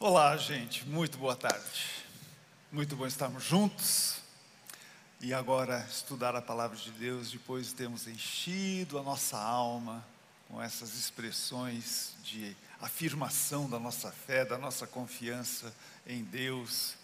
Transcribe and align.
Olá, 0.00 0.36
gente, 0.36 0.86
muito 0.86 1.18
boa 1.18 1.34
tarde. 1.34 2.04
Muito 2.70 2.94
bom 2.94 3.04
estarmos 3.04 3.42
juntos 3.42 4.20
e 5.20 5.34
agora 5.34 5.84
estudar 5.90 6.36
a 6.36 6.40
palavra 6.40 6.76
de 6.76 6.92
Deus 6.92 7.32
depois 7.32 7.66
de 7.66 7.74
termos 7.74 8.06
enchido 8.06 8.96
a 8.96 9.02
nossa 9.02 9.36
alma 9.36 10.06
com 10.46 10.62
essas 10.62 10.94
expressões 10.94 12.14
de 12.22 12.56
afirmação 12.80 13.68
da 13.68 13.80
nossa 13.80 14.12
fé, 14.12 14.44
da 14.44 14.56
nossa 14.56 14.86
confiança 14.86 15.74
em 16.06 16.22
Deus, 16.22 16.94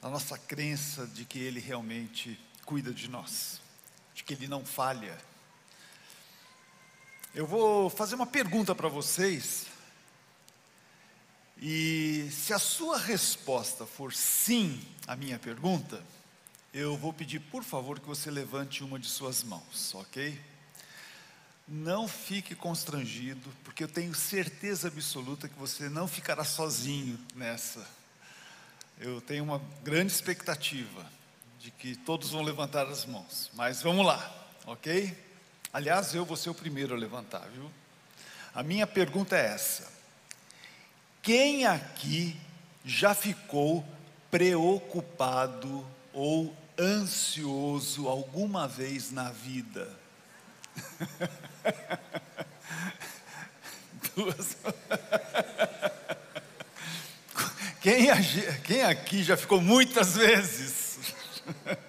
a 0.00 0.08
nossa 0.08 0.38
crença 0.38 1.08
de 1.08 1.24
que 1.24 1.40
Ele 1.40 1.58
realmente 1.58 2.38
cuida 2.64 2.94
de 2.94 3.10
nós, 3.10 3.60
de 4.14 4.22
que 4.22 4.32
Ele 4.32 4.46
não 4.46 4.64
falha. 4.64 5.18
Eu 7.34 7.48
vou 7.48 7.90
fazer 7.90 8.14
uma 8.14 8.26
pergunta 8.26 8.76
para 8.76 8.88
vocês 8.88 9.74
e 11.58 12.28
se 12.30 12.52
a 12.52 12.58
sua 12.58 12.98
resposta 12.98 13.86
for 13.86 14.12
sim 14.12 14.80
à 15.06 15.16
minha 15.16 15.38
pergunta, 15.38 16.02
eu 16.72 16.96
vou 16.96 17.12
pedir, 17.12 17.40
por 17.40 17.64
favor, 17.64 17.98
que 17.98 18.06
você 18.06 18.30
levante 18.30 18.84
uma 18.84 18.98
de 18.98 19.08
suas 19.08 19.42
mãos, 19.42 19.94
ok? 19.94 20.38
Não 21.66 22.06
fique 22.06 22.54
constrangido, 22.54 23.50
porque 23.64 23.82
eu 23.82 23.88
tenho 23.88 24.14
certeza 24.14 24.88
absoluta 24.88 25.48
que 25.48 25.58
você 25.58 25.88
não 25.88 26.06
ficará 26.06 26.44
sozinho 26.44 27.18
nessa. 27.34 27.86
Eu 28.98 29.20
tenho 29.22 29.42
uma 29.42 29.58
grande 29.82 30.12
expectativa 30.12 31.10
de 31.58 31.70
que 31.70 31.96
todos 31.96 32.30
vão 32.30 32.42
levantar 32.42 32.86
as 32.86 33.06
mãos, 33.06 33.50
mas 33.54 33.82
vamos 33.82 34.04
lá, 34.04 34.46
ok? 34.66 35.16
Aliás, 35.72 36.14
eu 36.14 36.24
vou 36.24 36.36
ser 36.36 36.50
o 36.50 36.54
primeiro 36.54 36.94
a 36.94 36.98
levantar, 36.98 37.48
viu? 37.48 37.70
A 38.54 38.62
minha 38.62 38.86
pergunta 38.86 39.36
é 39.36 39.46
essa 39.46 39.95
quem 41.26 41.66
aqui 41.66 42.34
já 42.84 43.12
ficou 43.12 43.84
preocupado 44.30 45.84
ou 46.12 46.56
ansioso 46.78 48.06
alguma 48.06 48.68
vez 48.68 49.10
na 49.10 49.32
vida? 49.32 49.90
Duas. 54.14 54.56
Quem, 57.82 58.08
quem 58.64 58.82
aqui 58.82 59.22
já 59.22 59.36
ficou 59.36 59.60
muitas 59.60 60.16
vezes? 60.16 60.98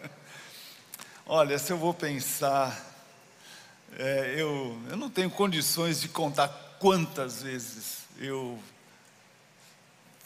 Olha, 1.26 1.58
se 1.58 1.74
eu 1.74 1.78
vou 1.78 1.92
pensar, 1.92 2.80
é, 3.98 4.36
eu, 4.38 4.80
eu 4.92 4.96
não 4.96 5.10
tenho 5.10 5.32
condições 5.32 6.00
de 6.00 6.08
contar 6.08 6.50
quantas 6.80 7.42
vezes 7.42 8.04
eu 8.20 8.60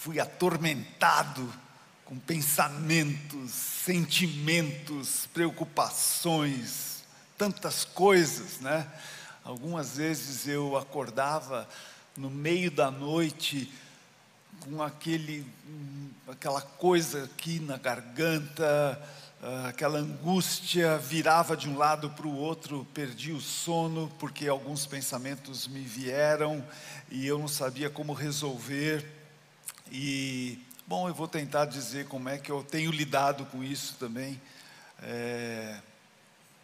fui 0.01 0.19
atormentado 0.19 1.47
com 2.03 2.17
pensamentos, 2.17 3.51
sentimentos, 3.51 5.27
preocupações, 5.31 7.03
tantas 7.37 7.85
coisas, 7.85 8.59
né? 8.61 8.91
Algumas 9.43 9.97
vezes 9.97 10.47
eu 10.47 10.75
acordava 10.75 11.69
no 12.17 12.31
meio 12.31 12.71
da 12.71 12.89
noite 12.89 13.71
com 14.61 14.81
aquele, 14.81 15.45
aquela 16.27 16.61
coisa 16.61 17.25
aqui 17.25 17.59
na 17.59 17.77
garganta, 17.77 18.99
ah, 19.39 19.67
aquela 19.67 19.99
angústia, 19.99 20.97
virava 20.97 21.55
de 21.55 21.69
um 21.69 21.77
lado 21.77 22.09
para 22.09 22.25
o 22.25 22.35
outro, 22.35 22.87
perdi 22.91 23.33
o 23.33 23.39
sono 23.39 24.11
porque 24.17 24.47
alguns 24.47 24.87
pensamentos 24.87 25.67
me 25.67 25.81
vieram 25.81 26.65
e 27.11 27.27
eu 27.27 27.37
não 27.37 27.47
sabia 27.47 27.87
como 27.87 28.13
resolver. 28.13 29.20
E, 29.93 30.57
bom, 30.87 31.09
eu 31.09 31.13
vou 31.13 31.27
tentar 31.27 31.65
dizer 31.65 32.07
como 32.07 32.29
é 32.29 32.37
que 32.37 32.49
eu 32.49 32.63
tenho 32.63 32.89
lidado 32.91 33.45
com 33.47 33.61
isso 33.61 33.95
também. 33.99 34.41
É, 35.03 35.77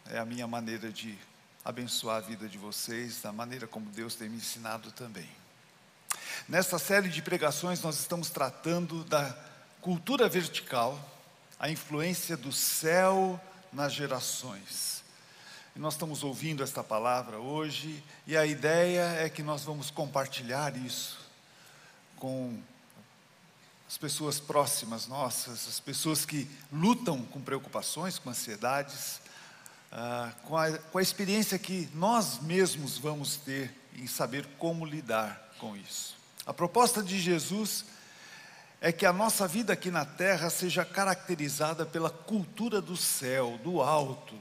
é 0.06 0.18
a 0.18 0.24
minha 0.24 0.46
maneira 0.46 0.90
de 0.90 1.14
abençoar 1.62 2.16
a 2.16 2.20
vida 2.20 2.48
de 2.48 2.56
vocês, 2.56 3.20
da 3.20 3.30
maneira 3.30 3.66
como 3.66 3.90
Deus 3.90 4.14
tem 4.14 4.30
me 4.30 4.38
ensinado 4.38 4.90
também. 4.92 5.28
Nesta 6.48 6.78
série 6.78 7.10
de 7.10 7.20
pregações, 7.20 7.82
nós 7.82 7.98
estamos 7.98 8.30
tratando 8.30 9.04
da 9.04 9.36
cultura 9.82 10.26
vertical, 10.26 10.98
a 11.60 11.68
influência 11.68 12.34
do 12.34 12.50
céu 12.50 13.38
nas 13.70 13.92
gerações. 13.92 15.04
E 15.76 15.78
nós 15.78 15.92
estamos 15.92 16.24
ouvindo 16.24 16.62
esta 16.62 16.82
palavra 16.82 17.38
hoje, 17.38 18.02
e 18.26 18.38
a 18.38 18.46
ideia 18.46 19.02
é 19.20 19.28
que 19.28 19.42
nós 19.42 19.64
vamos 19.64 19.90
compartilhar 19.90 20.74
isso 20.78 21.18
com 22.16 22.58
as 23.88 23.96
pessoas 23.96 24.38
próximas 24.38 25.06
nossas, 25.06 25.66
as 25.66 25.80
pessoas 25.80 26.26
que 26.26 26.46
lutam 26.70 27.24
com 27.24 27.40
preocupações, 27.40 28.18
com 28.18 28.28
ansiedades, 28.28 29.18
ah, 29.90 30.30
com, 30.44 30.58
a, 30.58 30.76
com 30.76 30.98
a 30.98 31.02
experiência 31.02 31.58
que 31.58 31.88
nós 31.94 32.38
mesmos 32.40 32.98
vamos 32.98 33.36
ter 33.36 33.74
em 33.96 34.06
saber 34.06 34.46
como 34.58 34.84
lidar 34.84 35.54
com 35.58 35.74
isso. 35.74 36.16
A 36.44 36.52
proposta 36.52 37.02
de 37.02 37.18
Jesus 37.18 37.86
é 38.78 38.92
que 38.92 39.06
a 39.06 39.12
nossa 39.12 39.48
vida 39.48 39.72
aqui 39.72 39.90
na 39.90 40.04
terra 40.04 40.50
seja 40.50 40.84
caracterizada 40.84 41.86
pela 41.86 42.10
cultura 42.10 42.82
do 42.82 42.96
céu, 42.96 43.58
do 43.64 43.80
alto. 43.80 44.38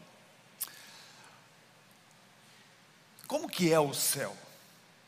Como 3.25 3.47
que 3.47 3.71
é 3.71 3.79
o 3.79 3.93
céu? 3.93 4.35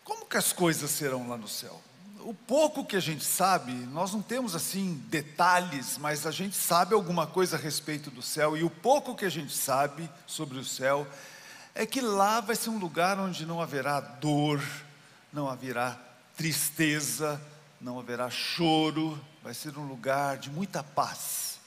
Como 0.05 0.25
que 0.25 0.37
as 0.37 0.53
coisas 0.53 0.89
serão 0.91 1.27
lá 1.27 1.37
no 1.37 1.47
céu? 1.47 1.81
O 2.19 2.33
pouco 2.33 2.85
que 2.85 2.95
a 2.95 2.99
gente 2.99 3.23
sabe, 3.23 3.71
nós 3.71 4.13
não 4.13 4.21
temos 4.21 4.55
assim 4.55 4.95
detalhes, 5.07 5.97
mas 5.97 6.25
a 6.25 6.31
gente 6.31 6.55
sabe 6.55 6.93
alguma 6.93 7.25
coisa 7.25 7.55
a 7.55 7.59
respeito 7.59 8.11
do 8.11 8.21
céu, 8.21 8.57
e 8.57 8.63
o 8.63 8.69
pouco 8.69 9.15
que 9.15 9.25
a 9.25 9.29
gente 9.29 9.55
sabe 9.55 10.09
sobre 10.27 10.57
o 10.57 10.65
céu 10.65 11.07
é 11.73 11.85
que 11.85 12.01
lá 12.01 12.41
vai 12.41 12.55
ser 12.55 12.69
um 12.69 12.77
lugar 12.77 13.19
onde 13.19 13.45
não 13.45 13.61
haverá 13.61 13.99
dor, 13.99 14.61
não 15.31 15.49
haverá 15.49 15.97
tristeza, 16.35 17.41
não 17.79 17.99
haverá 17.99 18.29
choro, 18.29 19.19
vai 19.43 19.53
ser 19.53 19.77
um 19.77 19.87
lugar 19.87 20.37
de 20.37 20.49
muita 20.49 20.83
paz. 20.83 21.59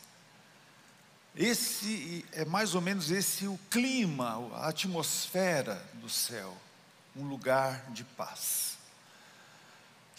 Esse 1.34 2.26
é 2.32 2.44
mais 2.44 2.74
ou 2.74 2.82
menos 2.82 3.10
esse 3.10 3.46
o 3.46 3.58
clima, 3.70 4.50
a 4.54 4.68
atmosfera 4.68 5.82
do 5.94 6.08
céu, 6.10 6.54
um 7.16 7.24
lugar 7.24 7.86
de 7.90 8.04
paz. 8.04 8.71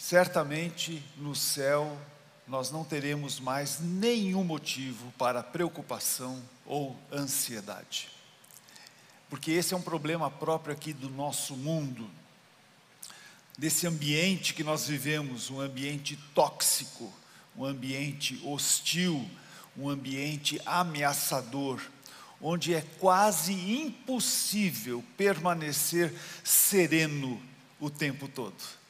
Certamente 0.06 1.02
no 1.16 1.34
céu 1.34 1.98
nós 2.46 2.70
não 2.70 2.84
teremos 2.84 3.40
mais 3.40 3.80
nenhum 3.80 4.44
motivo 4.44 5.10
para 5.16 5.42
preocupação 5.42 6.42
ou 6.66 6.94
ansiedade. 7.10 8.10
Porque 9.30 9.50
esse 9.50 9.72
é 9.72 9.76
um 9.78 9.80
problema 9.80 10.30
próprio 10.30 10.74
aqui 10.74 10.92
do 10.92 11.08
nosso 11.08 11.56
mundo, 11.56 12.06
desse 13.56 13.86
ambiente 13.86 14.52
que 14.52 14.62
nós 14.62 14.86
vivemos, 14.86 15.48
um 15.48 15.58
ambiente 15.58 16.18
tóxico, 16.34 17.10
um 17.56 17.64
ambiente 17.64 18.38
hostil, 18.44 19.26
um 19.74 19.88
ambiente 19.88 20.60
ameaçador, 20.66 21.80
onde 22.42 22.74
é 22.74 22.82
quase 23.00 23.54
impossível 23.54 25.02
permanecer 25.16 26.14
sereno 26.44 27.42
o 27.80 27.88
tempo 27.88 28.28
todo. 28.28 28.83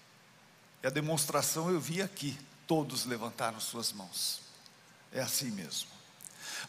E 0.85 0.87
a 0.87 0.91
demonstração 0.91 1.71
eu 1.71 1.81
vi 1.81 2.03
aqui, 2.03 2.39
todos 2.67 3.07
levantaram 3.07 3.59
suas 3.59 3.91
mãos. 3.91 4.43
É 5.11 5.19
assim 5.23 5.51
mesmo. 5.51 5.89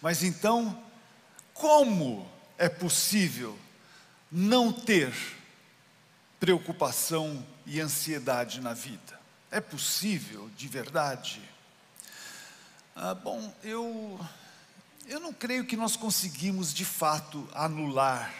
Mas 0.01 0.23
então, 0.23 0.81
como 1.53 2.25
é 2.57 2.69
possível 2.69 3.59
não 4.31 4.71
ter 4.71 5.13
preocupação 6.39 7.45
e 7.65 7.81
ansiedade 7.81 8.61
na 8.61 8.73
vida? 8.73 9.19
É 9.51 9.59
possível 9.59 10.50
de 10.56 10.69
verdade? 10.69 11.41
Ah, 12.95 13.13
bom, 13.13 13.53
eu, 13.61 14.18
eu 15.07 15.19
não 15.19 15.33
creio 15.33 15.65
que 15.65 15.75
nós 15.75 15.97
conseguimos 15.97 16.73
de 16.73 16.85
fato 16.85 17.45
anular 17.53 18.33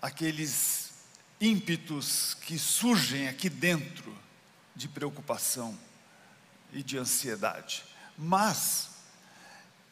aqueles 0.00 0.92
ímpetos 1.40 2.34
que 2.34 2.56
surgem 2.56 3.26
aqui 3.26 3.50
dentro 3.50 4.21
de 4.82 4.88
preocupação 4.88 5.78
e 6.72 6.82
de 6.82 6.98
ansiedade. 6.98 7.84
Mas 8.18 8.90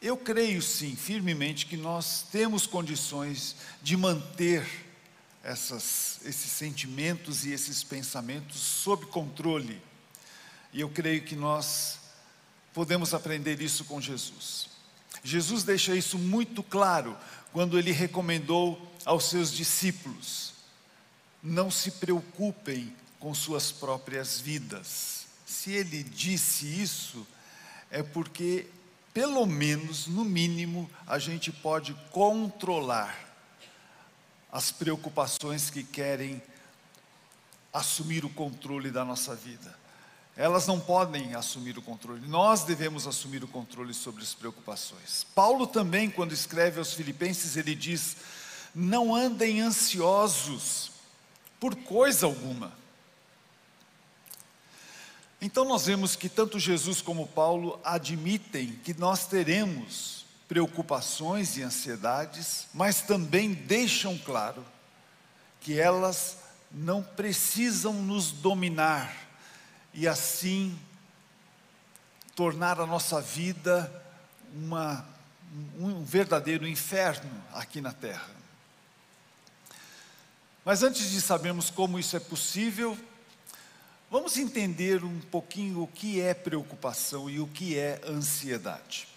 eu 0.01 0.17
creio 0.17 0.61
sim, 0.61 0.97
firmemente, 0.97 1.65
que 1.65 1.77
nós 1.77 2.25
temos 2.29 2.67
condições 2.67 3.55
de 3.81 3.95
manter 3.95 4.67
essas, 5.41 6.19
esses 6.25 6.51
sentimentos 6.51 7.45
e 7.45 7.53
esses 7.53 7.85
pensamentos 7.85 8.59
sob 8.59 9.05
controle. 9.05 9.81
E 10.73 10.81
eu 10.81 10.89
creio 10.89 11.23
que 11.23 11.37
nós 11.37 11.99
podemos 12.73 13.13
aprender 13.13 13.61
isso 13.61 13.85
com 13.85 14.01
Jesus. 14.01 14.69
Jesus 15.23 15.63
deixa 15.63 15.95
isso 15.95 16.19
muito 16.19 16.61
claro 16.61 17.17
quando 17.53 17.79
ele 17.79 17.93
recomendou 17.93 18.91
aos 19.05 19.29
seus 19.29 19.53
discípulos: 19.53 20.53
não 21.41 21.71
se 21.71 21.91
preocupem 21.91 22.93
com 23.21 23.33
suas 23.35 23.71
próprias 23.71 24.41
vidas. 24.41 25.21
se 25.45 25.71
ele 25.71 26.01
disse 26.01 26.65
isso, 26.65 27.25
é 27.91 28.01
porque, 28.01 28.67
pelo 29.13 29.45
menos, 29.45 30.07
no 30.07 30.25
mínimo, 30.25 30.89
a 31.05 31.19
gente 31.19 31.51
pode 31.51 31.93
controlar 32.09 33.15
as 34.51 34.71
preocupações 34.71 35.69
que 35.69 35.83
querem 35.83 36.41
assumir 37.71 38.25
o 38.25 38.29
controle 38.29 38.89
da 38.89 39.05
nossa 39.05 39.35
vida. 39.35 39.79
Elas 40.35 40.65
não 40.65 40.79
podem 40.79 41.35
assumir 41.35 41.77
o 41.77 41.81
controle, 41.81 42.25
nós 42.27 42.63
devemos 42.63 43.05
assumir 43.05 43.43
o 43.43 43.47
controle 43.47 43.93
sobre 43.93 44.23
as 44.23 44.33
preocupações. 44.33 45.27
Paulo 45.35 45.67
também, 45.67 46.09
quando 46.09 46.31
escreve 46.31 46.79
aos 46.79 46.93
Filipenses, 46.93 47.55
ele 47.55 47.75
diz: 47.75 48.17
Não 48.73 49.13
andem 49.13 49.61
ansiosos 49.61 50.91
por 51.59 51.75
coisa 51.75 52.25
alguma. 52.25 52.80
Então 55.41 55.65
nós 55.65 55.87
vemos 55.87 56.15
que 56.15 56.29
tanto 56.29 56.59
Jesus 56.59 57.01
como 57.01 57.27
Paulo 57.27 57.79
admitem 57.83 58.79
que 58.83 58.93
nós 58.93 59.25
teremos 59.25 60.23
preocupações 60.47 61.57
e 61.57 61.63
ansiedades, 61.63 62.67
mas 62.73 63.01
também 63.01 63.51
deixam 63.51 64.17
claro 64.19 64.63
que 65.59 65.79
elas 65.79 66.37
não 66.71 67.01
precisam 67.01 67.93
nos 67.93 68.31
dominar 68.31 69.15
e 69.93 70.07
assim 70.07 70.77
tornar 72.35 72.79
a 72.79 72.85
nossa 72.85 73.19
vida 73.19 73.91
uma, 74.53 75.05
um 75.79 76.03
verdadeiro 76.03 76.67
inferno 76.67 77.31
aqui 77.51 77.81
na 77.81 77.91
terra. 77.91 78.29
Mas 80.63 80.83
antes 80.83 81.09
de 81.09 81.19
sabermos 81.19 81.71
como 81.71 81.97
isso 81.97 82.15
é 82.15 82.19
possível, 82.19 82.97
Vamos 84.11 84.35
entender 84.35 85.05
um 85.05 85.21
pouquinho 85.21 85.83
o 85.83 85.87
que 85.87 86.19
é 86.19 86.33
preocupação 86.33 87.29
e 87.29 87.39
o 87.39 87.47
que 87.47 87.79
é 87.79 88.01
ansiedade. 88.05 89.07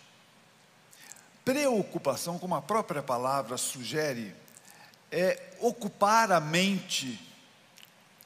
Preocupação, 1.44 2.38
como 2.38 2.54
a 2.54 2.62
própria 2.62 3.02
palavra 3.02 3.56
sugere, 3.56 4.32
é 5.10 5.50
ocupar 5.58 6.30
a 6.30 6.38
mente 6.38 7.20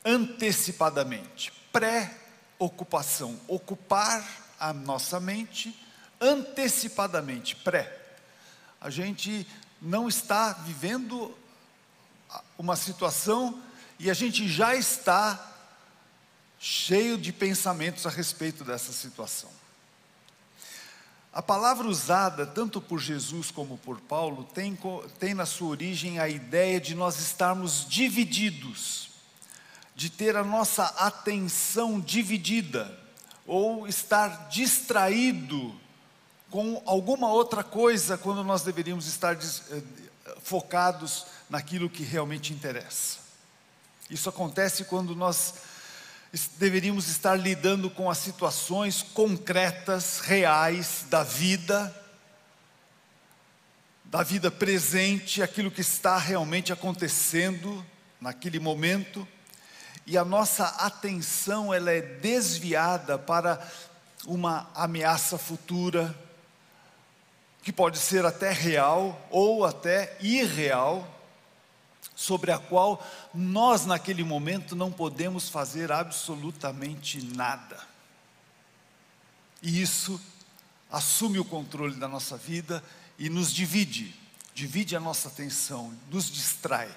antecipadamente. 0.05 1.55
Pré-ocupação, 1.73 3.41
ocupar 3.49 4.23
a 4.61 4.71
nossa 4.71 5.19
mente 5.19 5.75
antecipadamente, 6.21 7.57
pré. 7.57 7.99
A 8.79 8.91
gente 8.91 9.49
não 9.81 10.07
está 10.07 10.53
vivendo 10.53 11.35
uma 12.59 12.77
situação 12.77 13.59
e 13.99 14.11
a 14.11 14.15
gente 14.15 14.47
já 14.47 14.75
está 14.75 15.55
cheio 16.59 17.17
de 17.17 17.33
pensamentos 17.33 18.07
a 18.07 18.11
respeito 18.11 18.65
dessa 18.65 18.93
situação. 18.93 19.51
A 21.33 21.43
palavra 21.43 21.87
usada 21.87 22.47
tanto 22.47 22.81
por 22.81 22.99
Jesus 22.99 23.51
como 23.51 23.79
por 23.79 24.01
Paulo 24.01 24.45
tem, 24.55 24.77
tem 25.21 25.35
na 25.35 25.47
sua 25.47 25.69
origem 25.69 26.19
a 26.19 26.29
ideia 26.29 26.81
de 26.81 26.95
nós 26.95 27.21
estarmos 27.21 27.87
divididos, 27.89 29.11
de 29.95 30.11
ter 30.11 30.37
a 30.37 30.43
nossa 30.43 30.85
atenção 30.85 32.01
dividida, 32.01 32.99
ou 33.47 33.87
estar 33.87 34.49
distraído 34.49 35.75
com 36.51 36.83
alguma 36.85 37.31
outra 37.31 37.63
coisa 37.63 38.19
quando 38.19 38.43
nós 38.43 38.63
deveríamos 38.63 39.07
estar 39.07 39.37
eh, 39.37 39.83
focados 40.43 41.27
naquilo 41.49 41.89
que 41.89 42.03
realmente 42.03 42.53
interessa. 42.53 43.19
Isso 44.11 44.29
acontece 44.29 44.85
quando 44.85 45.15
nós 45.15 45.55
deveríamos 46.59 47.09
estar 47.09 47.35
lidando 47.35 47.89
com 47.89 48.11
as 48.11 48.19
situações 48.19 49.03
concretas, 49.03 50.21
reais 50.21 51.07
da 51.09 51.23
vida, 51.23 51.95
da 54.05 54.23
vida 54.23 54.51
presente, 54.51 55.43
aquilo 55.43 55.71
que 55.71 55.81
está 55.81 56.19
realmente 56.19 56.73
acontecendo 56.73 57.85
naquele 58.21 58.59
momento, 58.59 59.27
e 60.07 60.17
a 60.17 60.25
nossa 60.25 60.65
atenção 60.65 61.73
ela 61.73 61.91
é 61.91 62.01
desviada 62.01 63.19
para 63.19 63.61
uma 64.27 64.71
ameaça 64.75 65.39
futura, 65.39 66.15
que 67.63 67.73
pode 67.73 67.99
ser 67.99 68.25
até 68.25 68.51
real 68.51 69.27
ou 69.31 69.65
até 69.65 70.17
irreal, 70.21 71.18
sobre 72.19 72.51
a 72.51 72.59
qual 72.59 73.01
nós, 73.33 73.87
naquele 73.87 74.25
momento, 74.25 74.75
não 74.75 74.91
podemos 74.91 75.49
fazer 75.49 75.93
absolutamente 75.93 77.25
nada. 77.25 77.79
E 79.63 79.81
isso 79.81 80.21
assume 80.91 81.39
o 81.39 81.45
controle 81.45 81.95
da 81.95 82.09
nossa 82.09 82.37
vida 82.37 82.83
e 83.17 83.31
nos 83.31 83.53
divide, 83.53 84.13
divide 84.53 84.97
a 84.97 85.01
nossa 85.01 85.29
atenção, 85.29 85.97
nos 86.11 86.29
distrai. 86.29 86.91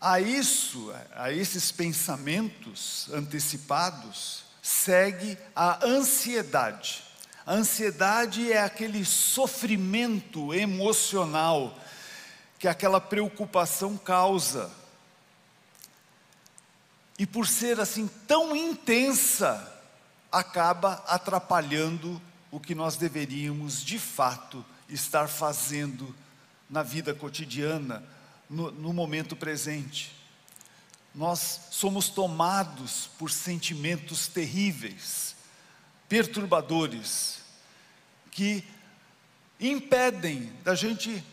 A 0.00 0.18
isso, 0.18 0.90
a 1.14 1.30
esses 1.30 1.70
pensamentos 1.70 3.06
antecipados, 3.12 4.44
segue 4.62 5.36
a 5.54 5.84
ansiedade. 5.84 7.04
A 7.44 7.52
ansiedade 7.52 8.50
é 8.50 8.62
aquele 8.62 9.04
sofrimento 9.04 10.54
emocional 10.54 11.78
que 12.60 12.68
aquela 12.68 13.00
preocupação 13.00 13.96
causa. 13.96 14.70
E 17.18 17.26
por 17.26 17.46
ser 17.46 17.80
assim 17.80 18.06
tão 18.28 18.54
intensa, 18.54 19.82
acaba 20.30 21.02
atrapalhando 21.08 22.20
o 22.50 22.60
que 22.60 22.74
nós 22.74 22.96
deveríamos 22.96 23.82
de 23.82 23.98
fato 23.98 24.62
estar 24.90 25.26
fazendo 25.26 26.14
na 26.68 26.82
vida 26.82 27.14
cotidiana, 27.14 28.04
no, 28.48 28.70
no 28.70 28.92
momento 28.92 29.34
presente. 29.34 30.14
Nós 31.14 31.68
somos 31.70 32.10
tomados 32.10 33.08
por 33.18 33.30
sentimentos 33.30 34.28
terríveis, 34.28 35.34
perturbadores, 36.10 37.40
que 38.30 38.62
impedem 39.58 40.52
da 40.62 40.74
gente 40.74 41.24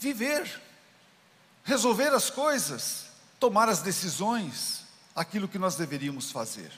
viver, 0.00 0.60
resolver 1.62 2.08
as 2.08 2.30
coisas, 2.30 3.06
tomar 3.38 3.68
as 3.68 3.82
decisões, 3.82 4.84
aquilo 5.14 5.46
que 5.46 5.58
nós 5.58 5.76
deveríamos 5.76 6.32
fazer. 6.32 6.72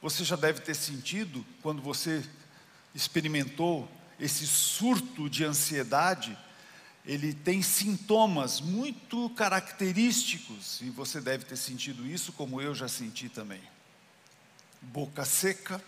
Você 0.00 0.24
já 0.24 0.36
deve 0.36 0.60
ter 0.60 0.74
sentido, 0.74 1.44
quando 1.62 1.82
você 1.82 2.24
experimentou 2.94 3.88
esse 4.18 4.46
surto 4.46 5.28
de 5.28 5.44
ansiedade, 5.44 6.36
ele 7.04 7.32
tem 7.32 7.62
sintomas 7.62 8.60
muito 8.60 9.30
característicos, 9.30 10.80
e 10.80 10.90
você 10.90 11.20
deve 11.20 11.44
ter 11.44 11.56
sentido 11.56 12.06
isso, 12.06 12.32
como 12.32 12.60
eu 12.60 12.74
já 12.74 12.88
senti 12.88 13.28
também. 13.28 13.60
Boca 14.80 15.24
seca, 15.24 15.82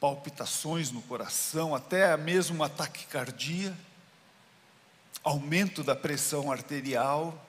palpitações 0.00 0.90
no 0.90 1.02
coração, 1.02 1.74
até 1.74 2.16
mesmo 2.16 2.56
uma 2.56 2.70
taquicardia, 2.70 3.76
aumento 5.22 5.84
da 5.84 5.94
pressão 5.94 6.50
arterial, 6.50 7.46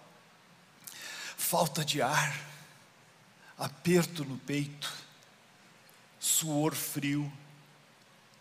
falta 1.38 1.86
de 1.86 2.01
ar, 2.01 2.38
aperto 3.58 4.25
no 4.25 4.38
peito, 4.38 4.91
suor 6.20 6.75
frio, 6.75 7.31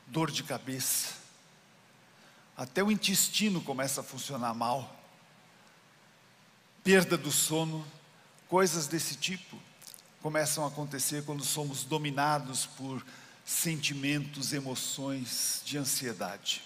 dor 0.09 0.31
de 0.33 0.43
cabeça. 0.43 1.14
Até 2.57 2.83
o 2.83 2.90
intestino 2.90 3.62
começa 3.62 4.00
a 4.00 4.05
funcionar 4.05 4.52
mal. 4.55 4.97
Perda 6.83 7.17
do 7.17 7.31
sono, 7.31 7.87
coisas 8.49 8.88
desse 8.88 9.14
tipo 9.14 9.57
começam 10.21 10.64
a 10.64 10.69
acontecer 10.69 11.25
quando 11.25 11.45
somos 11.45 11.85
dominados 11.85 12.67
por 12.67 13.02
sentimentos, 13.50 14.52
emoções 14.52 15.61
de 15.64 15.76
ansiedade. 15.76 16.62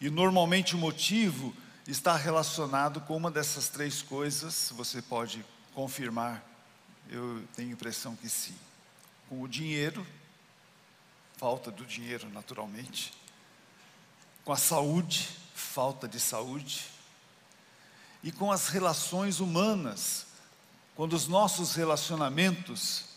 E 0.00 0.08
normalmente 0.08 0.74
o 0.74 0.78
motivo 0.78 1.54
está 1.86 2.16
relacionado 2.16 3.02
com 3.02 3.14
uma 3.14 3.30
dessas 3.30 3.68
três 3.68 4.00
coisas, 4.00 4.72
você 4.74 5.02
pode 5.02 5.44
confirmar, 5.74 6.42
eu 7.10 7.46
tenho 7.54 7.68
a 7.68 7.72
impressão 7.72 8.16
que 8.16 8.30
sim. 8.30 8.56
Com 9.28 9.42
o 9.42 9.48
dinheiro, 9.48 10.06
falta 11.36 11.70
do 11.70 11.84
dinheiro 11.84 12.30
naturalmente, 12.30 13.12
com 14.42 14.52
a 14.54 14.56
saúde, 14.56 15.28
falta 15.54 16.08
de 16.08 16.18
saúde, 16.18 16.86
e 18.22 18.32
com 18.32 18.50
as 18.50 18.68
relações 18.68 19.38
humanas, 19.38 20.26
quando 20.96 21.12
os 21.12 21.28
nossos 21.28 21.74
relacionamentos 21.74 23.13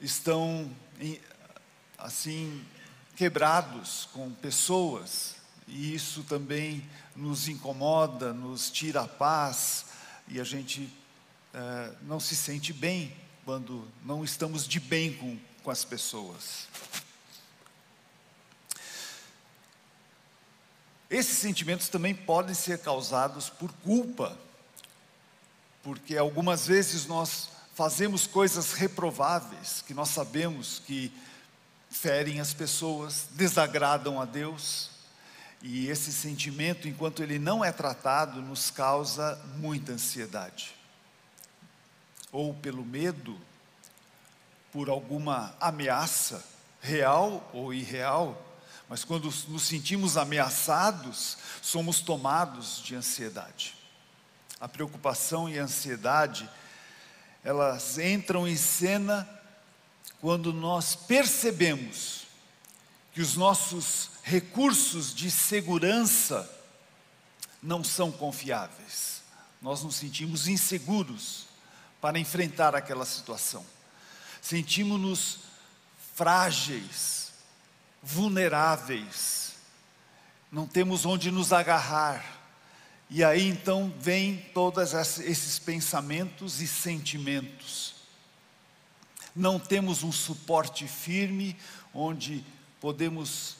estão 0.00 0.70
assim 1.98 2.64
quebrados 3.14 4.08
com 4.12 4.30
pessoas, 4.32 5.36
e 5.68 5.94
isso 5.94 6.24
também 6.24 6.88
nos 7.14 7.48
incomoda, 7.48 8.32
nos 8.32 8.70
tira 8.70 9.02
a 9.02 9.08
paz, 9.08 9.86
e 10.26 10.40
a 10.40 10.44
gente 10.44 10.90
é, 11.52 11.92
não 12.02 12.18
se 12.18 12.34
sente 12.34 12.72
bem 12.72 13.14
quando 13.44 13.86
não 14.04 14.24
estamos 14.24 14.66
de 14.66 14.80
bem 14.80 15.12
com, 15.12 15.38
com 15.62 15.70
as 15.70 15.84
pessoas. 15.84 16.66
Esses 21.10 21.38
sentimentos 21.38 21.88
também 21.88 22.14
podem 22.14 22.54
ser 22.54 22.78
causados 22.78 23.50
por 23.50 23.72
culpa, 23.82 24.38
porque 25.82 26.16
algumas 26.16 26.66
vezes 26.66 27.06
nós 27.06 27.48
fazemos 27.80 28.26
coisas 28.26 28.74
reprováveis 28.74 29.82
que 29.86 29.94
nós 29.94 30.10
sabemos 30.10 30.82
que 30.84 31.10
ferem 31.90 32.38
as 32.38 32.52
pessoas, 32.52 33.28
desagradam 33.30 34.20
a 34.20 34.26
Deus, 34.26 34.90
e 35.62 35.88
esse 35.88 36.12
sentimento, 36.12 36.86
enquanto 36.86 37.22
ele 37.22 37.38
não 37.38 37.64
é 37.64 37.72
tratado, 37.72 38.42
nos 38.42 38.70
causa 38.70 39.42
muita 39.56 39.92
ansiedade. 39.92 40.74
Ou 42.30 42.52
pelo 42.52 42.84
medo, 42.84 43.40
por 44.70 44.90
alguma 44.90 45.54
ameaça, 45.58 46.44
real 46.82 47.50
ou 47.50 47.72
irreal, 47.72 48.38
mas 48.90 49.04
quando 49.04 49.24
nos 49.48 49.62
sentimos 49.62 50.18
ameaçados, 50.18 51.38
somos 51.62 52.02
tomados 52.02 52.82
de 52.82 52.94
ansiedade. 52.94 53.74
A 54.60 54.68
preocupação 54.68 55.48
e 55.48 55.58
a 55.58 55.62
ansiedade, 55.62 56.46
elas 57.42 57.98
entram 57.98 58.46
em 58.46 58.56
cena 58.56 59.28
quando 60.20 60.52
nós 60.52 60.94
percebemos 60.94 62.26
que 63.12 63.20
os 63.20 63.36
nossos 63.36 64.10
recursos 64.22 65.14
de 65.14 65.30
segurança 65.30 66.48
não 67.62 67.82
são 67.82 68.12
confiáveis. 68.12 69.22
Nós 69.60 69.82
nos 69.82 69.96
sentimos 69.96 70.46
inseguros 70.46 71.46
para 72.00 72.18
enfrentar 72.18 72.74
aquela 72.74 73.04
situação. 73.04 73.64
Sentimos-nos 74.40 75.40
frágeis, 76.14 77.32
vulneráveis, 78.02 79.40
não 80.50 80.66
temos 80.66 81.04
onde 81.04 81.30
nos 81.30 81.52
agarrar. 81.52 82.39
E 83.10 83.24
aí 83.24 83.48
então 83.48 83.92
vem 83.98 84.36
todos 84.54 84.94
esses 84.94 85.58
pensamentos 85.58 86.60
e 86.60 86.68
sentimentos. 86.68 87.96
Não 89.34 89.58
temos 89.58 90.04
um 90.04 90.12
suporte 90.12 90.86
firme 90.86 91.56
onde 91.92 92.44
podemos 92.80 93.56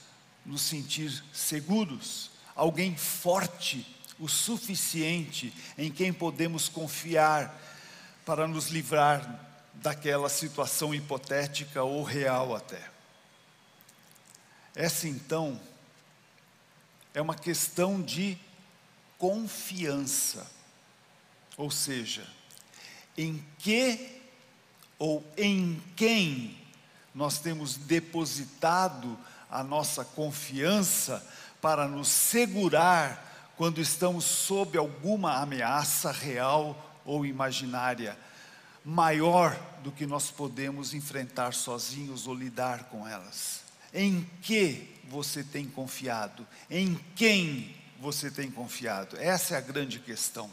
nos 0.46 0.62
sentir 0.62 1.22
seguros, 1.32 2.30
alguém 2.54 2.96
forte 2.96 3.84
o 4.20 4.28
suficiente 4.28 5.52
em 5.76 5.90
quem 5.90 6.12
podemos 6.12 6.68
confiar 6.68 7.58
para 8.24 8.46
nos 8.46 8.68
livrar 8.68 9.48
daquela 9.74 10.28
situação 10.28 10.94
hipotética 10.94 11.82
ou 11.82 12.04
real 12.04 12.54
até. 12.54 12.88
Essa 14.74 15.08
então 15.08 15.60
é 17.12 17.20
uma 17.20 17.34
questão 17.34 18.00
de 18.00 18.38
confiança, 19.20 20.50
ou 21.56 21.70
seja, 21.70 22.26
em 23.16 23.44
que 23.58 24.18
ou 24.98 25.24
em 25.36 25.80
quem 25.94 26.58
nós 27.14 27.38
temos 27.38 27.76
depositado 27.76 29.18
a 29.50 29.62
nossa 29.62 30.04
confiança 30.04 31.24
para 31.60 31.86
nos 31.86 32.08
segurar 32.08 33.52
quando 33.56 33.80
estamos 33.80 34.24
sob 34.24 34.78
alguma 34.78 35.36
ameaça 35.36 36.10
real 36.10 37.00
ou 37.04 37.26
imaginária, 37.26 38.18
maior 38.82 39.54
do 39.82 39.92
que 39.92 40.06
nós 40.06 40.30
podemos 40.30 40.94
enfrentar 40.94 41.52
sozinhos 41.52 42.26
ou 42.26 42.34
lidar 42.34 42.84
com 42.84 43.06
elas. 43.06 43.62
Em 43.92 44.26
que 44.40 44.98
você 45.08 45.44
tem 45.44 45.66
confiado? 45.66 46.46
Em 46.70 46.94
quem 47.14 47.79
você 48.00 48.30
tem 48.30 48.50
confiado? 48.50 49.16
Essa 49.18 49.54
é 49.54 49.58
a 49.58 49.60
grande 49.60 50.00
questão. 50.00 50.50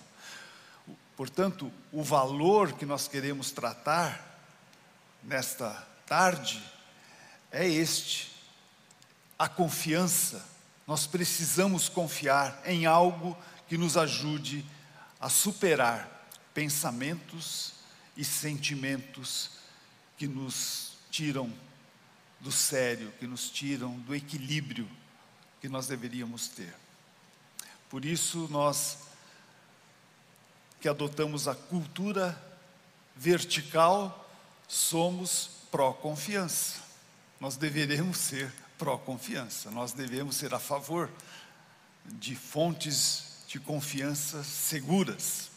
Portanto, 1.15 1.71
o 1.91 2.03
valor 2.03 2.73
que 2.73 2.85
nós 2.85 3.07
queremos 3.07 3.51
tratar 3.51 4.37
nesta 5.23 5.71
tarde 6.05 6.61
é 7.51 7.67
este: 7.67 8.35
a 9.39 9.47
confiança. 9.47 10.45
Nós 10.85 11.07
precisamos 11.07 11.89
confiar 11.89 12.61
em 12.65 12.85
algo 12.85 13.37
que 13.67 13.77
nos 13.77 13.97
ajude 13.97 14.65
a 15.19 15.27
superar 15.27 16.29
pensamentos 16.53 17.73
e 18.15 18.23
sentimentos 18.23 19.51
que 20.17 20.27
nos 20.27 20.93
tiram 21.11 21.51
do 22.39 22.51
sério, 22.51 23.11
que 23.19 23.27
nos 23.27 23.49
tiram 23.49 23.99
do 23.99 24.15
equilíbrio 24.15 24.89
que 25.59 25.67
nós 25.67 25.87
deveríamos 25.87 26.47
ter. 26.47 26.73
Por 27.89 28.05
isso, 28.05 28.47
nós 28.49 28.99
que 30.79 30.87
adotamos 30.87 31.47
a 31.47 31.55
cultura 31.55 32.39
vertical, 33.15 34.29
somos 34.67 35.49
pró-confiança. 35.71 36.81
Nós 37.39 37.55
deveremos 37.55 38.17
ser 38.17 38.53
pró-confiança, 38.77 39.71
nós 39.71 39.91
devemos 39.91 40.35
ser 40.35 40.53
a 40.53 40.59
favor 40.59 41.09
de 42.05 42.35
fontes 42.35 43.43
de 43.47 43.59
confiança 43.59 44.43
seguras. 44.43 45.49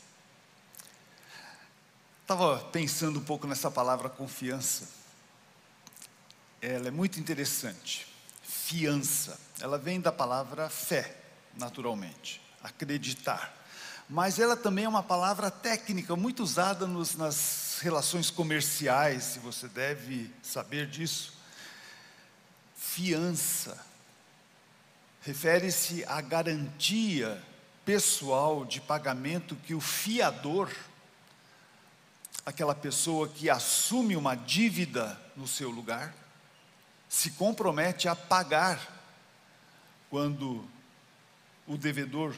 Estava 2.22 2.60
pensando 2.66 3.18
um 3.18 3.24
pouco 3.24 3.46
nessa 3.46 3.70
palavra 3.70 4.08
confiança. 4.08 4.88
Ela 6.62 6.88
é 6.88 6.90
muito 6.90 7.18
interessante. 7.18 8.06
Fiança. 8.42 9.38
Ela 9.60 9.78
vem 9.78 10.00
da 10.00 10.12
palavra 10.12 10.70
fé, 10.70 11.19
naturalmente. 11.56 12.40
Acreditar. 12.62 13.56
Mas 14.08 14.38
ela 14.38 14.56
também 14.56 14.84
é 14.84 14.88
uma 14.88 15.02
palavra 15.02 15.50
técnica 15.50 16.16
muito 16.16 16.42
usada 16.42 16.86
nos, 16.86 17.14
nas 17.14 17.78
relações 17.80 18.30
comerciais, 18.30 19.22
se 19.22 19.38
você 19.38 19.68
deve 19.68 20.30
saber 20.42 20.86
disso 20.86 21.40
fiança. 22.90 23.86
Refere-se 25.22 26.04
à 26.06 26.20
garantia 26.20 27.40
pessoal 27.84 28.64
de 28.64 28.80
pagamento 28.80 29.54
que 29.54 29.74
o 29.74 29.80
fiador, 29.80 30.74
aquela 32.44 32.74
pessoa 32.74 33.28
que 33.28 33.48
assume 33.48 34.16
uma 34.16 34.34
dívida 34.34 35.20
no 35.36 35.46
seu 35.46 35.70
lugar, 35.70 36.14
se 37.08 37.30
compromete 37.32 38.08
a 38.08 38.16
pagar 38.16 38.80
quando 40.08 40.68
o 41.70 41.78
devedor, 41.78 42.34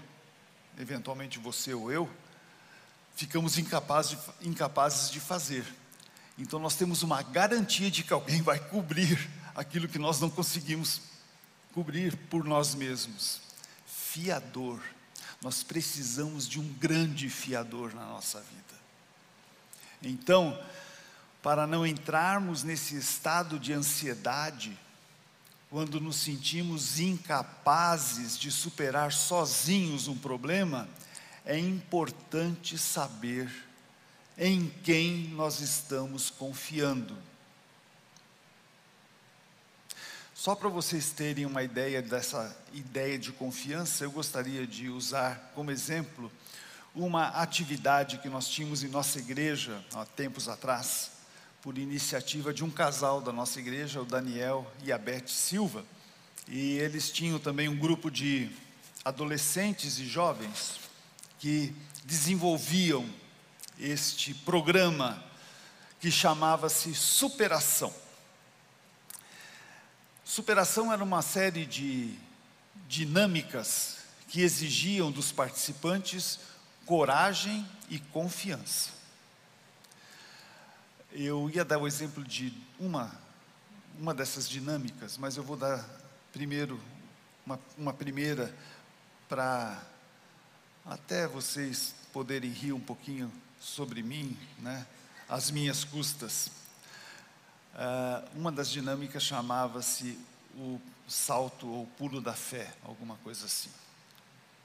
eventualmente 0.79 1.39
você 1.39 1.73
ou 1.73 1.91
eu, 1.91 2.09
ficamos 3.17 3.57
incapazes 3.57 4.11
de, 4.11 4.49
incapazes 4.49 5.11
de 5.11 5.21
fazer. 5.21 5.65
Então 6.37 6.59
nós 6.59 6.77
temos 6.77 7.03
uma 7.03 7.23
garantia 7.23 7.91
de 7.91 8.03
que 8.03 8.13
alguém 8.13 8.43
vai 8.43 8.59
cobrir 8.59 9.31
aquilo 9.55 9.89
que 9.89 9.99
nós 9.99 10.21
não 10.21 10.29
conseguimos 10.29 11.01
cobrir 11.73 12.15
por 12.29 12.45
nós 12.45 12.75
mesmos. 12.75 13.41
Fiador. 13.87 14.83
Nós 15.41 15.63
precisamos 15.63 16.47
de 16.47 16.61
um 16.61 16.69
grande 16.75 17.31
fiador 17.31 17.95
na 17.95 18.05
nossa 18.05 18.39
vida. 18.39 18.83
Então, 20.03 20.63
para 21.43 21.67
não 21.67 21.87
entrarmos 21.87 22.63
nesse 22.63 22.97
estado 22.97 23.59
de 23.59 23.73
ansiedade, 23.73 24.79
quando 25.73 25.99
nos 25.99 26.17
sentimos 26.17 27.01
incapazes 27.01 28.39
de 28.39 28.53
superar 28.53 29.11
sozinhos 29.11 30.07
um 30.07 30.15
problema, 30.15 30.87
é 31.47 31.59
importante 31.59 32.77
saber 32.77 33.51
em 34.37 34.69
quem 34.85 35.29
nós 35.29 35.61
estamos 35.61 36.29
confiando. 36.29 37.17
Só 40.35 40.55
para 40.55 40.69
vocês 40.69 41.11
terem 41.11 41.47
uma 41.47 41.63
ideia 41.63 42.03
dessa 42.03 42.55
ideia 42.75 43.19
de 43.19 43.33
confiança, 43.33 44.05
eu 44.05 44.11
gostaria 44.11 44.67
de 44.67 44.91
usar 44.91 45.53
como 45.55 45.71
exemplo 45.71 46.31
uma 46.95 47.29
atividade 47.29 48.19
que 48.19 48.29
nós 48.29 48.47
tínhamos 48.47 48.85
em 48.85 48.89
nossa 48.89 49.19
igreja 49.19 49.83
há 49.95 50.05
tempos 50.05 50.51
atrás, 50.51 51.13
por 51.63 51.79
iniciativa 51.79 52.53
de 52.53 52.65
um 52.65 52.71
casal 52.71 53.21
da 53.21 53.33
nossa 53.33 53.61
igreja, 53.61 54.03
o 54.03 54.05
Daniel 54.05 54.71
e 54.83 54.91
a 54.91 54.99
Beth 54.99 55.29
Silva. 55.29 55.85
E 56.49 56.77
eles 56.79 57.09
tinham 57.09 57.39
também 57.39 57.69
um 57.69 57.79
grupo 57.79 58.11
de 58.11 58.51
adolescentes 59.05 60.01
e 60.01 60.05
jovens 60.05 60.81
que 61.39 61.73
desenvolviam 62.05 63.09
este 63.79 64.35
programa 64.35 65.23
que 66.01 66.11
chamava-se 66.11 66.93
Superação. 66.97 67.95
Superação 70.25 70.93
era 70.93 71.05
uma 71.05 71.23
série 71.23 71.65
de 71.65 72.19
dinâmicas 72.89 73.99
que 74.27 74.41
exigiam 74.41 75.13
dos 75.13 75.31
participantes 75.31 76.41
coragem 76.85 77.65
e 77.89 78.01
confiança. 78.01 79.02
Eu 81.15 81.51
ia 81.51 81.63
dar 81.63 81.77
o 81.77 81.87
exemplo 81.87 82.25
de 82.25 82.55
uma, 82.81 83.13
uma 83.99 84.15
dessas 84.15 84.49
dinâmicas, 84.49 85.19
mas 85.19 85.37
eu 85.37 85.43
vou 85.43 85.59
dar 85.59 85.87
primeiro 86.33 86.81
uma, 87.45 87.61
uma 87.77 87.93
primeira 87.93 88.55
para 89.29 89.83
até 90.87 91.29
vocês 91.29 91.95
poderem 92.15 92.51
rir 92.51 92.73
um 92.73 92.81
pouquinho 92.81 93.31
sobre 93.61 94.03
mim, 94.03 94.39
né? 94.59 94.87
As 95.29 95.51
minhas 95.51 95.85
custas. 95.85 96.51
Uh, 97.75 98.39
uma 98.39 98.51
das 98.51 98.71
dinâmicas 98.71 99.23
chamava-se 99.23 100.19
o 100.55 100.81
salto 101.07 101.69
ou 101.69 101.87
pulo 101.99 102.23
da 102.23 102.33
fé, 102.33 102.73
alguma 102.83 103.17
coisa 103.17 103.45
assim. 103.45 103.71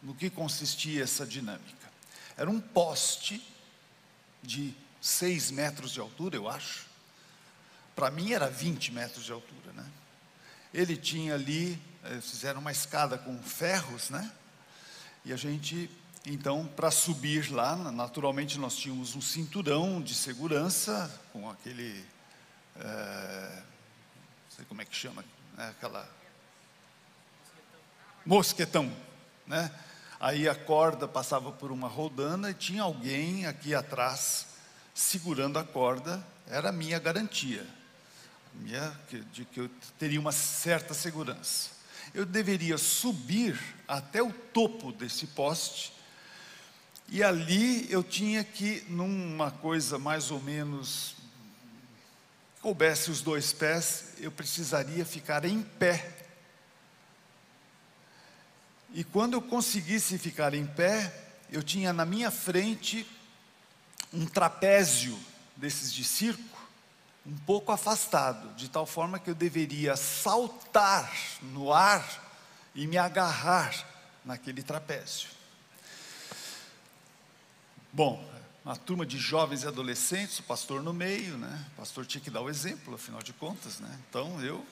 No 0.01 0.16
que 0.16 0.30
consistia 0.30 1.04
essa 1.04 1.25
dinâmica? 1.25 1.92
Era 2.38 2.50
um 2.50 2.62
poste 2.62 3.46
de 4.42 4.74
6 5.08 5.52
metros 5.52 5.92
de 5.92 6.02
altura, 6.02 6.36
eu 6.36 6.50
acho. 6.50 6.86
Para 7.96 8.12
mim 8.12 8.34
era 8.34 8.50
20 8.50 8.92
metros 8.92 9.24
de 9.24 9.32
altura, 9.32 9.72
né? 9.74 9.86
Ele 10.74 10.98
tinha 10.98 11.34
ali, 11.34 11.82
eh, 12.04 12.20
fizeram 12.20 12.60
uma 12.60 12.74
escada 12.74 13.18
com 13.18 13.42
ferros, 13.42 14.10
né? 14.10 14.30
E 15.24 15.32
a 15.32 15.38
gente, 15.38 15.90
então, 16.26 16.68
para 16.76 16.92
subir 16.92 17.50
lá, 17.52 17.76
naturalmente 17.76 18.60
nós 18.60 18.76
tínhamos 18.76 19.16
um 19.16 19.22
cinturão 19.22 20.02
de 20.02 20.14
segurança 20.14 21.10
com 21.32 21.50
aquele, 21.50 22.06
é, 22.76 23.64
não 23.64 24.56
sei 24.58 24.66
como 24.66 24.82
é 24.82 24.86
que 24.86 24.96
chama, 24.96 25.24
né? 25.56 25.70
aquela 25.70 26.08
mosquetão, 28.26 28.94
né? 29.46 29.72
Aí 30.20 30.50
a 30.50 30.56
corda 30.56 31.08
passava 31.08 31.52
por 31.52 31.72
uma 31.72 31.88
rodana 31.88 32.52
e 32.52 32.54
tinha 32.54 32.84
alguém 32.84 33.46
aqui 33.46 33.74
atrás 33.74 34.57
segurando 35.00 35.60
a 35.60 35.63
corda, 35.63 36.25
era 36.48 36.70
a 36.70 36.72
minha 36.72 36.98
garantia, 36.98 37.66
minha, 38.54 39.00
de 39.32 39.46
que 39.46 39.60
eu 39.60 39.70
teria 40.00 40.20
uma 40.20 40.32
certa 40.32 40.94
segurança. 40.94 41.70
Eu 42.13 42.25
deveria 42.25 42.77
subir 42.77 43.60
até 43.88 44.24
o 44.24 44.32
topo 44.32 44.92
desse 44.92 45.27
poste, 45.27 45.94
e 47.10 47.24
ali 47.24 47.92
eu 47.92 48.04
tinha 48.04 48.44
que, 48.44 48.84
numa 48.89 49.51
coisa 49.51 50.00
mais 50.00 50.32
ou 50.32 50.42
menos, 50.42 51.16
coubesse 52.62 53.12
os 53.12 53.22
dois 53.22 53.54
pés, 53.54 54.13
eu 54.18 54.32
precisaria 54.32 55.06
ficar 55.06 55.46
em 55.46 55.62
pé 55.62 56.18
e 58.94 59.04
quando 59.04 59.34
eu 59.34 59.42
conseguisse 59.42 60.18
ficar 60.18 60.54
em 60.54 60.66
pé, 60.66 61.13
eu 61.51 61.62
tinha 61.62 61.94
na 61.94 62.06
minha 62.06 62.32
frente 62.32 63.06
um 64.14 64.26
trapézio 64.26 65.18
desses 65.56 65.94
de 65.94 66.04
circo, 66.04 66.58
um 67.26 67.38
pouco 67.40 67.72
afastado, 67.72 68.54
de 68.56 68.70
tal 68.70 68.86
forma 68.86 69.20
que 69.20 69.30
eu 69.30 69.36
deveria 69.36 69.96
saltar 69.96 71.12
no 71.42 71.74
ar 71.74 72.06
e 72.74 72.88
me 72.88 72.98
agarrar 72.98 73.74
naquele 74.24 74.64
trapézio. 74.64 75.30
Bom, 77.92 78.24
uma 78.64 78.76
turma 78.76 79.06
de 79.06 79.18
jovens 79.18 79.64
e 79.64 79.68
adolescentes, 79.68 80.40
o 80.40 80.44
pastor 80.44 80.82
no 80.82 80.94
meio, 80.94 81.38
né? 81.38 81.66
O 81.74 81.78
pastor 81.78 82.06
tinha 82.06 82.22
que 82.22 82.30
dar 82.30 82.42
o 82.42 82.50
exemplo, 82.50 82.96
afinal 82.96 83.22
de 83.22 83.34
contas, 83.34 83.80
né? 83.80 84.00
Então 84.10 84.42
eu 84.42 84.66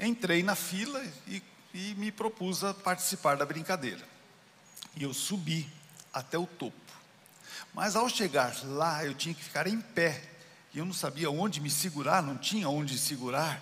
entrei 0.00 0.42
na 0.42 0.54
fila 0.54 1.02
e 1.26 1.42
e 1.76 1.94
me 1.96 2.10
propus 2.10 2.64
a 2.64 2.72
participar 2.72 3.36
da 3.36 3.44
brincadeira. 3.44 4.02
E 4.96 5.02
eu 5.02 5.12
subi 5.12 5.68
até 6.10 6.38
o 6.38 6.46
topo. 6.46 6.74
Mas 7.76 7.94
ao 7.94 8.08
chegar 8.08 8.56
lá, 8.64 9.04
eu 9.04 9.12
tinha 9.12 9.34
que 9.34 9.44
ficar 9.44 9.66
em 9.66 9.78
pé. 9.78 10.22
E 10.72 10.78
eu 10.78 10.86
não 10.86 10.94
sabia 10.94 11.30
onde 11.30 11.60
me 11.60 11.68
segurar, 11.68 12.22
não 12.22 12.34
tinha 12.34 12.70
onde 12.70 12.96
segurar. 12.96 13.60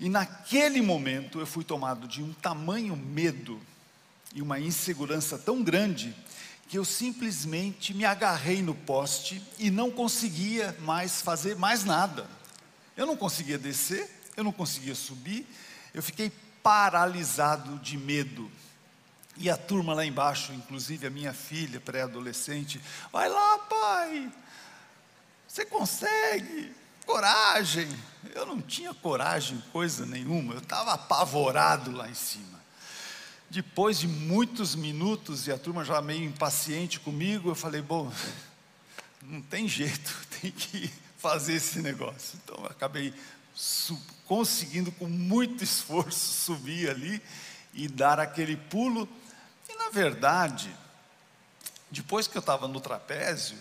E 0.00 0.08
naquele 0.08 0.80
momento 0.80 1.38
eu 1.38 1.46
fui 1.46 1.64
tomado 1.64 2.08
de 2.08 2.22
um 2.22 2.32
tamanho 2.32 2.96
medo 2.96 3.60
e 4.34 4.40
uma 4.40 4.58
insegurança 4.58 5.38
tão 5.38 5.62
grande 5.62 6.16
que 6.66 6.78
eu 6.78 6.84
simplesmente 6.84 7.92
me 7.92 8.06
agarrei 8.06 8.62
no 8.62 8.74
poste 8.74 9.42
e 9.58 9.70
não 9.70 9.90
conseguia 9.90 10.74
mais 10.80 11.20
fazer 11.20 11.56
mais 11.56 11.84
nada. 11.84 12.26
Eu 12.96 13.04
não 13.04 13.18
conseguia 13.18 13.58
descer, 13.58 14.10
eu 14.34 14.42
não 14.42 14.52
conseguia 14.52 14.94
subir, 14.94 15.46
eu 15.92 16.02
fiquei 16.02 16.32
paralisado 16.62 17.78
de 17.80 17.98
medo. 17.98 18.50
E 19.36 19.50
a 19.50 19.56
turma 19.56 19.94
lá 19.94 20.04
embaixo, 20.04 20.52
inclusive 20.52 21.06
a 21.06 21.10
minha 21.10 21.32
filha 21.32 21.80
pré-adolescente, 21.80 22.80
vai 23.12 23.28
lá, 23.28 23.58
pai, 23.58 24.32
você 25.48 25.64
consegue, 25.64 26.72
coragem. 27.04 27.88
Eu 28.34 28.46
não 28.46 28.60
tinha 28.60 28.94
coragem, 28.94 29.62
coisa 29.72 30.06
nenhuma, 30.06 30.54
eu 30.54 30.58
estava 30.58 30.94
apavorado 30.94 31.92
lá 31.92 32.08
em 32.08 32.14
cima. 32.14 32.54
Depois 33.50 33.98
de 33.98 34.08
muitos 34.08 34.74
minutos 34.74 35.46
e 35.46 35.52
a 35.52 35.58
turma 35.58 35.84
já 35.84 36.02
meio 36.02 36.24
impaciente 36.24 36.98
comigo, 36.98 37.50
eu 37.50 37.54
falei: 37.54 37.80
bom, 37.80 38.12
não 39.22 39.40
tem 39.40 39.68
jeito, 39.68 40.12
tem 40.40 40.50
que 40.50 40.92
fazer 41.18 41.54
esse 41.54 41.80
negócio. 41.80 42.38
Então 42.42 42.56
eu 42.64 42.66
acabei 42.66 43.14
conseguindo 44.26 44.90
com 44.92 45.06
muito 45.06 45.62
esforço 45.62 46.18
subir 46.18 46.90
ali 46.90 47.22
e 47.72 47.88
dar 47.88 48.18
aquele 48.18 48.56
pulo. 48.56 49.08
Na 49.84 49.90
verdade, 49.90 50.74
depois 51.90 52.26
que 52.26 52.36
eu 52.36 52.40
estava 52.40 52.66
no 52.66 52.80
trapézio, 52.80 53.58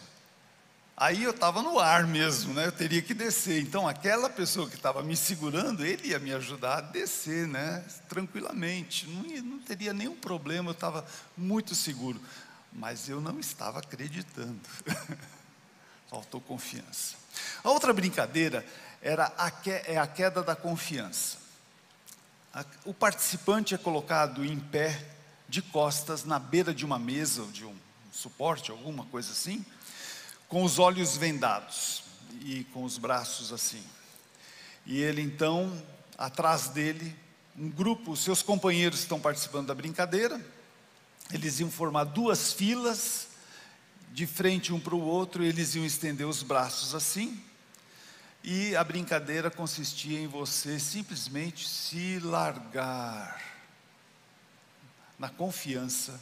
aí 0.96 1.24
eu 1.24 1.32
estava 1.32 1.62
no 1.62 1.80
ar 1.80 2.08
mesmo, 2.08 2.54
né? 2.54 2.68
Eu 2.68 2.72
teria 2.72 3.02
que 3.02 3.14
descer. 3.14 3.62
Então 3.62 3.88
aquela 3.88 4.30
pessoa 4.30 4.70
que 4.70 4.76
estava 4.76 5.04
me 5.04 5.18
segurando, 5.18 5.86
ele 5.86 6.08
ia 6.08 6.20
me 6.20 6.34
ajudar 6.34 6.78
a 6.78 6.82
descer, 6.82 7.46
né? 7.46 7.84
Tranquilamente, 8.08 9.06
não, 9.08 9.24
não 9.44 9.60
teria 9.60 9.92
nenhum 9.92 10.16
problema. 10.16 10.70
Eu 10.70 10.74
estava 10.74 11.06
muito 11.38 11.76
seguro, 11.76 12.20
mas 12.72 13.10
eu 13.10 13.20
não 13.20 13.38
estava 13.38 13.80
acreditando. 13.80 14.62
Faltou 16.10 16.40
confiança. 16.40 17.16
A 17.62 17.70
outra 17.70 17.92
brincadeira 17.92 18.66
era 19.02 19.26
a, 19.38 19.52
que, 19.52 19.72
é 19.72 19.98
a 19.98 20.08
queda 20.08 20.42
da 20.42 20.56
confiança. 20.56 21.38
O 22.86 22.94
participante 22.94 23.76
é 23.76 23.78
colocado 23.78 24.46
em 24.46 24.58
pé, 24.58 25.13
de 25.54 25.62
costas, 25.62 26.26
na 26.26 26.40
beira 26.40 26.74
de 26.74 26.84
uma 26.84 26.98
mesa 26.98 27.44
ou 27.44 27.52
de 27.52 27.64
um 27.64 27.76
suporte, 28.12 28.72
alguma 28.72 29.06
coisa 29.06 29.32
assim, 29.34 29.64
com 30.48 30.64
os 30.64 30.80
olhos 30.80 31.16
vendados 31.16 32.06
e 32.42 32.64
com 32.74 32.84
os 32.84 32.98
braços 32.98 33.54
assim. 33.54 33.84
E 34.84 35.00
ele 35.00 35.22
então, 35.22 35.72
atrás 36.18 36.70
dele, 36.70 37.16
um 37.56 37.70
grupo, 37.70 38.18
seus 38.18 38.42
companheiros 38.42 39.02
estão 39.02 39.20
participando 39.20 39.68
da 39.68 39.76
brincadeira, 39.76 40.44
eles 41.32 41.60
iam 41.60 41.70
formar 41.70 42.06
duas 42.06 42.52
filas, 42.52 43.28
de 44.12 44.26
frente 44.26 44.74
um 44.74 44.80
para 44.80 44.96
o 44.96 45.02
outro, 45.02 45.44
eles 45.44 45.76
iam 45.76 45.86
estender 45.86 46.26
os 46.26 46.42
braços 46.42 46.96
assim, 46.96 47.40
e 48.44 48.76
a 48.76 48.84
brincadeira 48.84 49.52
consistia 49.52 50.20
em 50.20 50.26
você 50.26 50.80
simplesmente 50.80 51.70
se 51.70 52.18
largar 52.24 53.53
na 55.24 55.30
confiança 55.30 56.20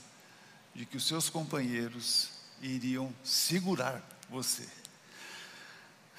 de 0.76 0.86
que 0.86 0.96
os 0.96 1.08
seus 1.08 1.28
companheiros 1.28 2.30
iriam 2.62 3.12
segurar 3.24 4.00
você. 4.30 4.70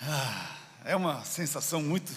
Ah, 0.00 0.56
é 0.84 0.96
uma 0.96 1.24
sensação 1.24 1.80
muito 1.80 2.12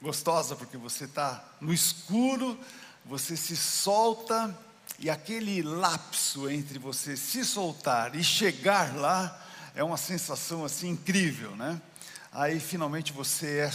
gostosa, 0.00 0.54
porque 0.54 0.76
você 0.76 1.06
está 1.06 1.44
no 1.60 1.72
escuro, 1.72 2.56
você 3.04 3.36
se 3.36 3.56
solta, 3.56 4.56
e 4.96 5.10
aquele 5.10 5.60
lapso 5.60 6.48
entre 6.48 6.78
você 6.78 7.16
se 7.16 7.44
soltar 7.44 8.14
e 8.14 8.22
chegar 8.22 8.94
lá 8.94 9.44
é 9.74 9.82
uma 9.82 9.96
sensação 9.96 10.64
assim 10.64 10.90
incrível, 10.90 11.56
né? 11.56 11.82
aí 12.30 12.60
finalmente 12.60 13.12
você 13.12 13.58
é 13.58 13.70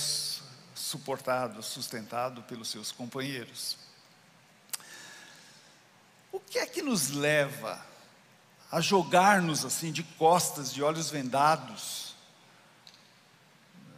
suportado, 0.73 1.61
sustentado 1.61 2.41
pelos 2.43 2.69
seus 2.69 2.89
companheiros. 2.89 3.83
O 6.35 6.39
que 6.41 6.59
é 6.59 6.65
que 6.65 6.81
nos 6.81 7.11
leva 7.11 7.81
a 8.69 8.81
jogar-nos 8.81 9.63
assim 9.63 9.89
de 9.89 10.03
costas, 10.03 10.73
de 10.73 10.83
olhos 10.83 11.09
vendados, 11.09 12.13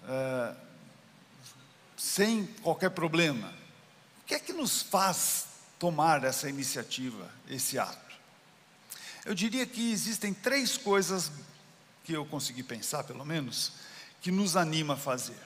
é, 0.08 0.56
sem 1.98 2.46
qualquer 2.62 2.92
problema? 2.92 3.52
O 4.22 4.26
que 4.28 4.36
é 4.36 4.40
que 4.40 4.54
nos 4.54 4.84
faz 4.84 5.48
tomar 5.80 6.24
essa 6.24 6.48
iniciativa, 6.48 7.28
esse 7.50 7.80
ato? 7.80 8.16
Eu 9.26 9.34
diria 9.34 9.66
que 9.66 9.92
existem 9.92 10.32
três 10.32 10.78
coisas 10.78 11.32
que 12.04 12.14
eu 12.14 12.24
consegui 12.24 12.62
pensar, 12.62 13.04
pelo 13.04 13.26
menos, 13.26 13.72
que 14.22 14.30
nos 14.30 14.56
anima 14.56 14.94
a 14.94 14.98
fazer. 14.98 15.42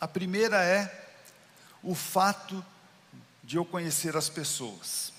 A 0.00 0.06
primeira 0.06 0.62
é 0.62 1.04
o 1.82 1.96
fato 1.96 2.64
de 3.42 3.56
eu 3.56 3.64
conhecer 3.64 4.16
as 4.16 4.28
pessoas. 4.28 5.12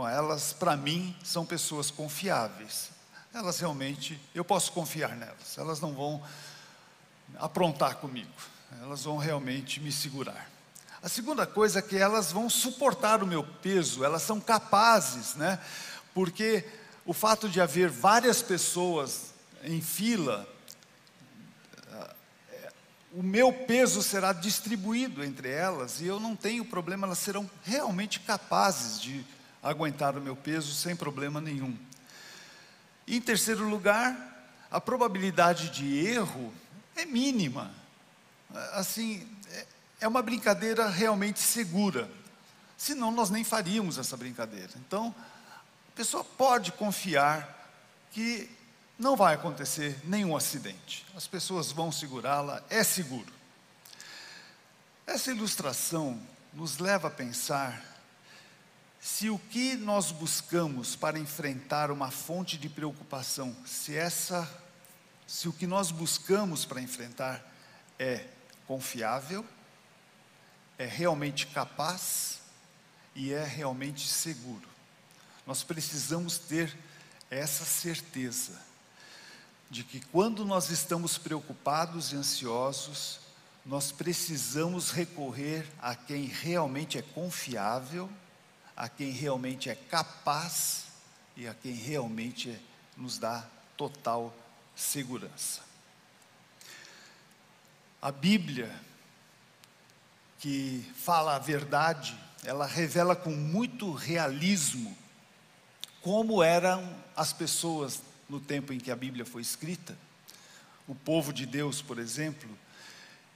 Bom, 0.00 0.08
elas, 0.08 0.54
para 0.54 0.78
mim, 0.78 1.14
são 1.22 1.44
pessoas 1.44 1.90
confiáveis. 1.90 2.88
Elas 3.34 3.60
realmente, 3.60 4.18
eu 4.34 4.42
posso 4.42 4.72
confiar 4.72 5.14
nelas. 5.14 5.58
Elas 5.58 5.78
não 5.78 5.92
vão 5.92 6.22
aprontar 7.36 7.96
comigo, 7.96 8.32
elas 8.80 9.04
vão 9.04 9.18
realmente 9.18 9.78
me 9.78 9.92
segurar. 9.92 10.48
A 11.02 11.08
segunda 11.10 11.46
coisa 11.46 11.80
é 11.80 11.82
que 11.82 11.98
elas 11.98 12.32
vão 12.32 12.48
suportar 12.48 13.22
o 13.22 13.26
meu 13.26 13.44
peso, 13.44 14.02
elas 14.02 14.22
são 14.22 14.40
capazes, 14.40 15.34
né? 15.34 15.60
Porque 16.14 16.64
o 17.04 17.12
fato 17.12 17.46
de 17.46 17.60
haver 17.60 17.90
várias 17.90 18.40
pessoas 18.40 19.34
em 19.62 19.82
fila, 19.82 20.48
o 23.12 23.22
meu 23.22 23.52
peso 23.52 24.02
será 24.02 24.32
distribuído 24.32 25.22
entre 25.22 25.50
elas 25.50 26.00
e 26.00 26.06
eu 26.06 26.18
não 26.18 26.34
tenho 26.34 26.64
problema, 26.64 27.06
elas 27.06 27.18
serão 27.18 27.50
realmente 27.64 28.18
capazes 28.20 28.98
de 28.98 29.26
aguentar 29.62 30.16
o 30.16 30.20
meu 30.20 30.34
peso 30.34 30.72
sem 30.74 30.96
problema 30.96 31.40
nenhum. 31.40 31.76
Em 33.06 33.20
terceiro 33.20 33.68
lugar, 33.68 34.16
a 34.70 34.80
probabilidade 34.80 35.70
de 35.70 36.06
erro 36.06 36.52
é 36.96 37.04
mínima. 37.04 37.72
Assim, 38.72 39.26
é, 39.48 39.66
é 40.02 40.08
uma 40.08 40.22
brincadeira 40.22 40.88
realmente 40.88 41.40
segura. 41.40 42.10
Senão 42.76 43.10
nós 43.10 43.30
nem 43.30 43.44
faríamos 43.44 43.98
essa 43.98 44.16
brincadeira. 44.16 44.70
Então, 44.76 45.14
a 45.92 45.96
pessoa 45.96 46.24
pode 46.24 46.72
confiar 46.72 47.58
que 48.12 48.48
não 48.98 49.16
vai 49.16 49.34
acontecer 49.34 49.98
nenhum 50.04 50.36
acidente. 50.36 51.06
As 51.16 51.26
pessoas 51.26 51.72
vão 51.72 51.90
segurá-la, 51.90 52.62
é 52.70 52.84
seguro. 52.84 53.32
Essa 55.06 55.30
ilustração 55.30 56.20
nos 56.52 56.78
leva 56.78 57.08
a 57.08 57.10
pensar 57.10 57.89
se 59.20 59.28
o 59.28 59.38
que 59.38 59.76
nós 59.76 60.10
buscamos 60.10 60.96
para 60.96 61.18
enfrentar 61.18 61.90
uma 61.90 62.10
fonte 62.10 62.56
de 62.56 62.70
preocupação, 62.70 63.54
se 63.66 63.94
essa 63.94 64.50
se 65.26 65.46
o 65.46 65.52
que 65.52 65.66
nós 65.66 65.90
buscamos 65.90 66.64
para 66.64 66.80
enfrentar 66.80 67.44
é 67.98 68.26
confiável, 68.66 69.44
é 70.78 70.86
realmente 70.86 71.46
capaz 71.48 72.40
e 73.14 73.30
é 73.30 73.44
realmente 73.44 74.08
seguro. 74.08 74.66
Nós 75.46 75.62
precisamos 75.62 76.38
ter 76.38 76.74
essa 77.30 77.66
certeza 77.66 78.58
de 79.68 79.84
que 79.84 80.00
quando 80.00 80.46
nós 80.46 80.70
estamos 80.70 81.18
preocupados 81.18 82.12
e 82.12 82.16
ansiosos, 82.16 83.20
nós 83.66 83.92
precisamos 83.92 84.90
recorrer 84.90 85.70
a 85.78 85.94
quem 85.94 86.24
realmente 86.24 86.96
é 86.96 87.02
confiável, 87.02 88.10
a 88.80 88.88
quem 88.88 89.10
realmente 89.10 89.68
é 89.68 89.74
capaz 89.74 90.86
e 91.36 91.46
a 91.46 91.52
quem 91.52 91.74
realmente 91.74 92.58
nos 92.96 93.18
dá 93.18 93.46
total 93.76 94.34
segurança. 94.74 95.60
A 98.00 98.10
Bíblia, 98.10 98.74
que 100.38 100.82
fala 100.96 101.36
a 101.36 101.38
verdade, 101.38 102.18
ela 102.42 102.64
revela 102.64 103.14
com 103.14 103.28
muito 103.28 103.92
realismo 103.92 104.96
como 106.00 106.42
eram 106.42 106.96
as 107.14 107.34
pessoas 107.34 108.00
no 108.30 108.40
tempo 108.40 108.72
em 108.72 108.78
que 108.78 108.90
a 108.90 108.96
Bíblia 108.96 109.26
foi 109.26 109.42
escrita. 109.42 109.94
O 110.88 110.94
povo 110.94 111.34
de 111.34 111.44
Deus, 111.44 111.82
por 111.82 111.98
exemplo, 111.98 112.48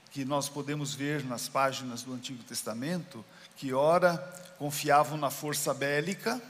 que 0.09 0.25
nós 0.25 0.49
podemos 0.49 0.95
ver 0.95 1.23
nas 1.23 1.47
páginas 1.47 2.01
do 2.01 2.15
Antigo 2.15 2.41
Testamento, 2.41 3.23
que 3.55 3.73
ora 3.73 4.17
confiavam 4.57 5.17
na 5.17 5.29
força 5.29 5.73
bélica, 5.73 6.41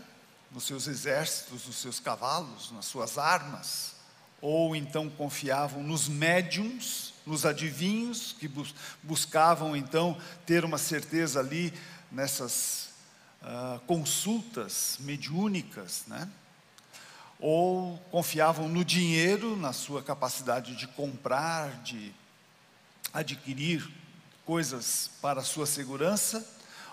nos 0.51 0.65
seus 0.65 0.87
exércitos, 0.87 1.65
nos 1.65 1.77
seus 1.77 1.99
cavalos, 1.99 2.71
nas 2.71 2.85
suas 2.85 3.17
armas, 3.17 3.95
ou 4.41 4.75
então 4.75 5.09
confiavam 5.09 5.83
nos 5.83 6.07
médiums, 6.07 7.13
nos 7.25 7.45
adivinhos, 7.45 8.33
que 8.39 8.49
buscavam 9.01 9.75
então 9.75 10.17
ter 10.45 10.63
uma 10.63 10.77
certeza 10.77 11.39
ali 11.39 11.73
nessas 12.11 12.89
uh, 13.41 13.79
consultas 13.81 14.97
mediúnicas, 14.99 16.03
né? 16.07 16.29
ou 17.39 17.97
confiavam 18.11 18.69
no 18.69 18.85
dinheiro, 18.85 19.57
na 19.57 19.73
sua 19.73 20.01
capacidade 20.01 20.75
de 20.75 20.87
comprar, 20.87 21.81
de 21.83 22.13
adquirir 23.13 23.87
coisas 24.45 25.09
para 25.21 25.41
a 25.41 25.43
sua 25.43 25.65
segurança, 25.65 26.47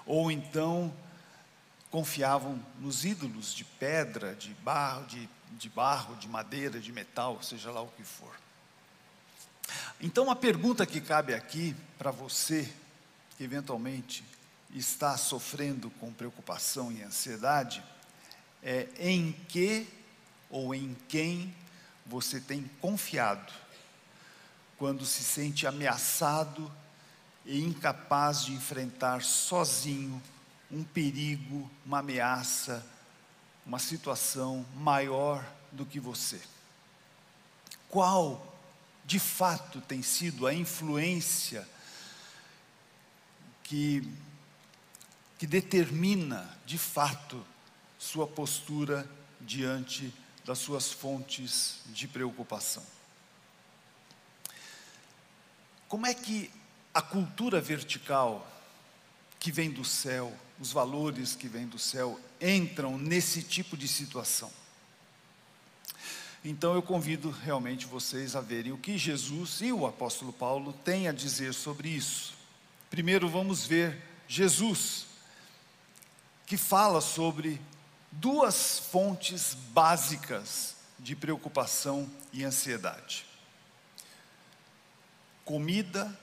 ou 0.06 0.30
então 0.30 0.92
confiavam 1.90 2.58
nos 2.78 3.04
ídolos 3.04 3.54
de 3.54 3.64
pedra, 3.64 4.34
de 4.34 4.54
barro, 4.54 5.04
de, 5.06 5.28
de 5.52 5.68
barro, 5.68 6.16
de 6.16 6.26
madeira, 6.28 6.80
de 6.80 6.90
metal, 6.90 7.42
seja 7.42 7.70
lá 7.70 7.82
o 7.82 7.88
que 7.88 8.02
for. 8.02 8.34
Então 10.00 10.30
a 10.30 10.36
pergunta 10.36 10.86
que 10.86 11.00
cabe 11.00 11.34
aqui 11.34 11.76
para 11.98 12.10
você 12.10 12.72
que 13.36 13.44
eventualmente 13.44 14.24
está 14.74 15.16
sofrendo 15.16 15.90
com 16.00 16.12
preocupação 16.12 16.90
e 16.90 17.02
ansiedade 17.02 17.82
é 18.62 18.88
em 18.98 19.32
que 19.48 19.86
ou 20.50 20.74
em 20.74 20.96
quem 21.08 21.54
você 22.06 22.40
tem 22.40 22.70
confiado 22.80 23.52
quando 24.78 25.04
se 25.04 25.22
sente 25.22 25.66
ameaçado 25.66 26.72
e 27.44 27.60
incapaz 27.60 28.44
de 28.44 28.52
enfrentar 28.52 29.22
sozinho 29.22 30.22
um 30.70 30.82
perigo, 30.82 31.70
uma 31.84 31.98
ameaça, 31.98 32.84
uma 33.66 33.78
situação 33.78 34.64
maior 34.74 35.44
do 35.70 35.84
que 35.84 36.00
você? 36.00 36.40
Qual, 37.88 38.56
de 39.04 39.18
fato, 39.18 39.80
tem 39.82 40.02
sido 40.02 40.46
a 40.46 40.54
influência 40.54 41.68
que, 43.62 44.06
que 45.38 45.46
determina, 45.46 46.48
de 46.64 46.78
fato, 46.78 47.44
sua 47.98 48.26
postura 48.26 49.08
diante 49.40 50.12
das 50.44 50.58
suas 50.58 50.92
fontes 50.92 51.80
de 51.86 52.08
preocupação. 52.08 52.84
Como 55.88 56.06
é 56.06 56.14
que 56.14 56.50
a 56.94 57.00
cultura 57.00 57.60
vertical 57.60 58.46
que 59.38 59.50
vem 59.50 59.70
do 59.70 59.84
céu, 59.84 60.32
os 60.60 60.72
valores 60.72 61.34
que 61.34 61.48
vêm 61.48 61.66
do 61.66 61.78
céu, 61.78 62.20
entram 62.40 62.98
nesse 62.98 63.42
tipo 63.42 63.76
de 63.76 63.88
situação? 63.88 64.50
Então 66.44 66.74
eu 66.74 66.82
convido 66.82 67.30
realmente 67.30 67.86
vocês 67.86 68.34
a 68.34 68.40
verem 68.40 68.72
o 68.72 68.78
que 68.78 68.98
Jesus 68.98 69.60
e 69.60 69.72
o 69.72 69.86
apóstolo 69.86 70.32
Paulo 70.32 70.72
têm 70.84 71.06
a 71.06 71.12
dizer 71.12 71.54
sobre 71.54 71.88
isso. 71.88 72.34
Primeiro 72.90 73.28
vamos 73.28 73.64
ver 73.64 74.02
Jesus, 74.26 75.06
que 76.44 76.56
fala 76.56 77.00
sobre 77.00 77.60
duas 78.10 78.78
fontes 78.78 79.54
básicas 79.54 80.76
de 80.98 81.14
preocupação 81.14 82.10
e 82.32 82.44
ansiedade: 82.44 83.24
comida 85.44 86.18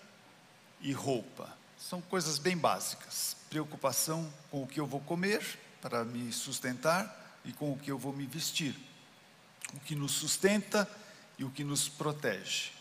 e 0.82 0.92
roupa. 0.92 1.50
São 1.78 2.02
coisas 2.02 2.38
bem 2.38 2.58
básicas. 2.58 3.36
Preocupação 3.50 4.32
com 4.52 4.64
o 4.64 4.68
que 4.68 4.80
eu 4.80 4.86
vou 4.86 5.00
comer 5.02 5.42
para 5.82 6.04
me 6.04 6.32
sustentar 6.32 7.40
e 7.46 7.54
com 7.54 7.72
o 7.72 7.78
que 7.78 7.92
eu 7.92 7.98
vou 7.98 8.14
me 8.14 8.26
vestir. 8.26 8.76
O 9.74 9.80
que 9.80 9.96
nos 9.96 10.12
sustenta 10.12 10.90
e 11.38 11.44
o 11.44 11.50
que 11.50 11.64
nos 11.64 11.88
protege. 11.88 12.72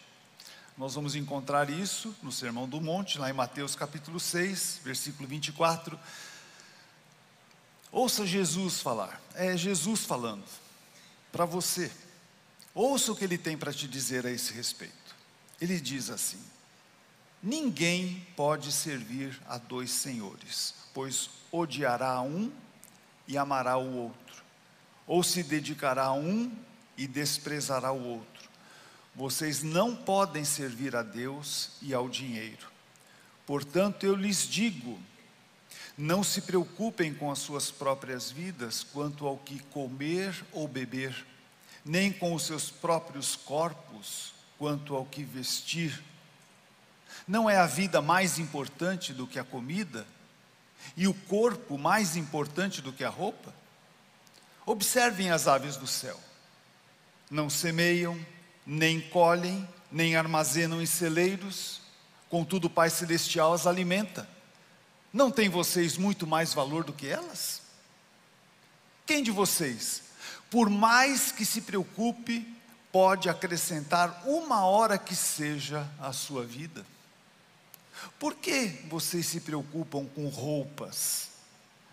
Nós 0.77 0.95
vamos 0.95 1.17
encontrar 1.17 1.71
isso 1.71 2.15
no 2.23 2.31
Sermão 2.31 2.69
do 2.69 2.81
Monte, 2.81 3.19
lá 3.19 3.29
em 3.29 3.33
Mateus 3.33 3.75
capítulo 3.75 4.21
6, 4.21 4.81
versículo 4.85 5.29
24 5.29 5.99
Ouça 7.91 8.27
Jesus 8.27 8.81
falar, 8.81 9.21
é 9.35 9.57
Jesus 9.57 10.05
falando 10.05 10.45
para 11.33 11.45
você. 11.45 11.91
Ouça 12.75 13.13
o 13.13 13.17
que 13.17 13.25
ele 13.25 13.39
tem 13.39 13.57
para 13.57 13.73
te 13.73 13.89
dizer 13.89 14.27
a 14.27 14.31
esse 14.31 14.53
respeito. 14.53 15.17
Ele 15.61 15.81
diz 15.81 16.11
assim: 16.11 16.41
Ninguém 17.43 18.27
pode 18.35 18.73
servir 18.73 19.41
a 19.47 19.59
dois 19.59 19.91
senhores, 19.91 20.75
pois 20.93 21.31
odiará 21.53 22.11
a 22.11 22.23
um 22.23 22.51
e 23.27 23.39
amará 23.39 23.77
o 23.77 23.95
outro, 23.95 24.43
ou 25.07 25.23
se 25.23 25.43
dedicará 25.43 26.07
a 26.07 26.13
um 26.13 26.51
e 26.97 27.07
desprezará 27.07 27.93
o 27.93 28.05
outro. 28.05 28.49
Vocês 29.15 29.63
não 29.63 29.95
podem 29.95 30.45
servir 30.45 30.97
a 30.97 31.03
Deus 31.03 31.71
e 31.81 31.95
ao 31.95 32.09
dinheiro. 32.09 32.71
Portanto, 33.47 34.05
eu 34.05 34.15
lhes 34.15 34.49
digo: 34.49 34.99
não 35.97 36.23
se 36.23 36.43
preocupem 36.43 37.13
com 37.13 37.31
as 37.31 37.39
suas 37.39 37.71
próprias 37.71 38.31
vidas 38.31 38.85
quanto 38.85 39.27
ao 39.27 39.37
que 39.37 39.59
comer 39.65 40.45
ou 40.53 40.69
beber, 40.69 41.27
nem 41.85 42.13
com 42.13 42.35
os 42.35 42.45
seus 42.45 42.71
próprios 42.71 43.35
corpos 43.35 44.33
quanto 44.57 44.95
ao 44.95 45.05
que 45.05 45.25
vestir. 45.25 46.03
Não 47.29 47.49
é 47.49 47.59
a 47.59 47.67
vida 47.67 48.01
mais 48.01 48.39
importante 48.39 49.13
do 49.13 49.27
que 49.27 49.39
a 49.39 49.45
comida? 49.45 50.07
E 50.97 51.07
o 51.07 51.13
corpo 51.13 51.77
mais 51.77 52.17
importante 52.17 52.81
do 52.81 52.91
que 52.91 53.05
a 53.05 53.11
roupa? 53.11 53.55
Observem 54.65 55.31
as 55.31 55.47
aves 55.47 55.77
do 55.77 55.87
céu. 55.87 56.19
Não 57.31 57.51
semeiam, 57.51 58.19
nem 58.67 58.99
colhem, 58.99 59.69
nem 59.93 60.17
armazenam 60.17 60.81
em 60.81 60.87
celeiros, 60.87 61.83
contudo 62.31 62.67
o 62.67 62.71
Pai 62.71 62.89
Celestial 62.89 63.53
as 63.53 63.67
alimenta. 63.67 64.27
Não 65.13 65.31
tem 65.31 65.51
vocês 65.51 65.99
muito 65.99 66.27
mais 66.27 66.55
valor 66.55 66.83
do 66.83 66.95
que 66.95 67.09
elas? 67.09 67.61
Quem 69.05 69.23
de 69.23 69.31
vocês, 69.31 70.03
por 70.51 70.71
mais 70.71 71.31
que 71.31 71.45
se 71.45 71.61
preocupe, 71.61 72.57
pode 72.91 73.29
acrescentar 73.29 74.23
uma 74.27 74.65
hora 74.65 74.97
que 74.97 75.15
seja 75.15 75.87
à 75.99 76.11
sua 76.13 76.45
vida? 76.45 76.85
Por 78.19 78.35
que 78.35 78.81
vocês 78.89 79.27
se 79.27 79.41
preocupam 79.41 80.07
com 80.07 80.29
roupas? 80.29 81.29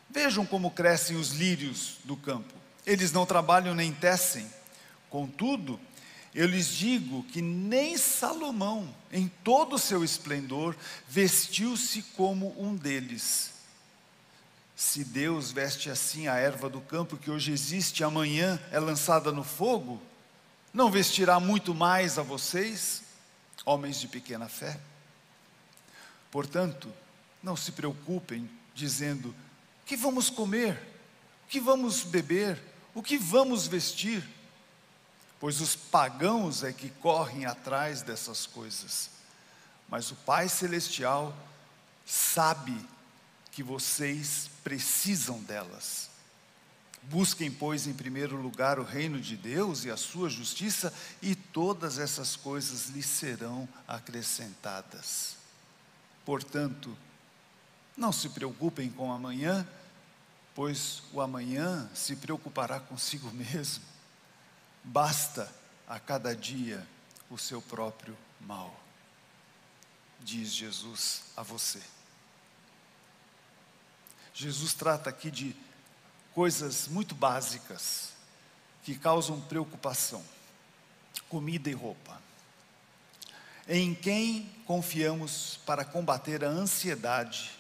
Vejam 0.10 0.46
como 0.46 0.72
crescem 0.72 1.18
os 1.18 1.32
lírios 1.32 1.98
do 2.04 2.16
campo. 2.16 2.54
Eles 2.86 3.12
não 3.12 3.26
trabalham 3.26 3.76
nem 3.76 3.92
tecem. 3.92 4.48
Contudo, 5.10 5.80
eu 6.34 6.46
lhes 6.46 6.68
digo 6.68 7.24
que 7.24 7.42
nem 7.42 7.98
Salomão, 7.98 8.94
em 9.12 9.28
todo 9.44 9.76
o 9.76 9.80
seu 9.80 10.04
esplendor, 10.04 10.76
vestiu-se 11.08 12.02
como 12.02 12.54
um 12.62 12.76
deles. 12.76 13.52
Se 14.76 15.06
Deus 15.06 15.52
veste 15.52 15.90
assim 15.90 16.28
a 16.28 16.36
erva 16.36 16.70
do 16.70 16.82
campo 16.82 17.16
que 17.16 17.32
hoje 17.32 17.54
existe, 17.54 18.04
amanhã 18.04 18.60
é 18.72 18.80
lançada 18.80 19.32
no 19.32 19.44
fogo, 19.44 20.02
não 20.74 20.92
vestirá 20.92 21.40
muito 21.40 21.74
mais 21.74 22.20
a 22.20 22.22
vocês, 22.22 23.02
homens 23.66 24.02
de 24.02 24.10
pequena 24.10 24.50
fé? 24.50 24.78
Portanto, 26.36 26.92
não 27.42 27.56
se 27.56 27.72
preocupem 27.72 28.50
dizendo: 28.74 29.30
o 29.30 29.86
que 29.86 29.96
vamos 29.96 30.30
comer? 30.30 30.78
O 31.46 31.48
que 31.48 31.62
vamos 31.62 32.04
beber? 32.04 32.62
O 32.94 33.02
que 33.02 33.18
vamos 33.18 33.68
vestir? 33.68 34.22
Pois 35.40 35.62
os 35.62 35.78
pagãos 35.78 36.62
é 36.62 36.74
que 36.74 36.90
correm 36.90 37.46
atrás 37.46 38.02
dessas 38.02 38.46
coisas. 38.46 39.12
Mas 39.88 40.12
o 40.12 40.16
Pai 40.16 40.50
Celestial 40.50 41.34
sabe 42.06 42.86
que 43.54 43.64
vocês 43.64 44.50
precisam 44.62 45.42
delas. 45.42 46.10
Busquem, 47.04 47.50
pois, 47.50 47.88
em 47.88 47.94
primeiro 47.94 48.36
lugar 48.36 48.78
o 48.78 48.84
reino 48.84 49.22
de 49.22 49.38
Deus 49.38 49.86
e 49.86 49.90
a 49.90 49.96
sua 49.96 50.30
justiça, 50.30 50.94
e 51.22 51.34
todas 51.34 51.98
essas 51.98 52.36
coisas 52.36 52.88
lhes 52.88 53.06
serão 53.06 53.70
acrescentadas. 53.88 55.45
Portanto, 56.26 56.98
não 57.96 58.12
se 58.12 58.30
preocupem 58.30 58.90
com 58.90 59.12
amanhã, 59.12 59.66
pois 60.56 61.04
o 61.14 61.22
amanhã 61.22 61.88
se 61.94 62.16
preocupará 62.16 62.80
consigo 62.80 63.30
mesmo. 63.32 63.84
Basta 64.84 65.54
a 65.88 66.00
cada 66.00 66.36
dia 66.36 66.86
o 67.30 67.38
seu 67.38 67.62
próprio 67.62 68.18
mal, 68.42 68.78
diz 70.20 70.52
Jesus 70.52 71.26
a 71.38 71.44
você. 71.44 71.82
Jesus 74.34 74.74
trata 74.74 75.10
aqui 75.10 75.30
de 75.30 75.56
coisas 76.34 76.88
muito 76.88 77.16
básicas 77.16 78.10
que 78.84 78.98
causam 78.98 79.40
preocupação: 79.42 80.24
comida 81.30 81.70
e 81.70 81.74
roupa 81.74 82.25
em 83.68 83.96
quem 83.96 84.50
confiamos 84.66 85.60
para 85.66 85.84
combater 85.84 86.44
a 86.44 86.50
ansiedade? 86.50 87.52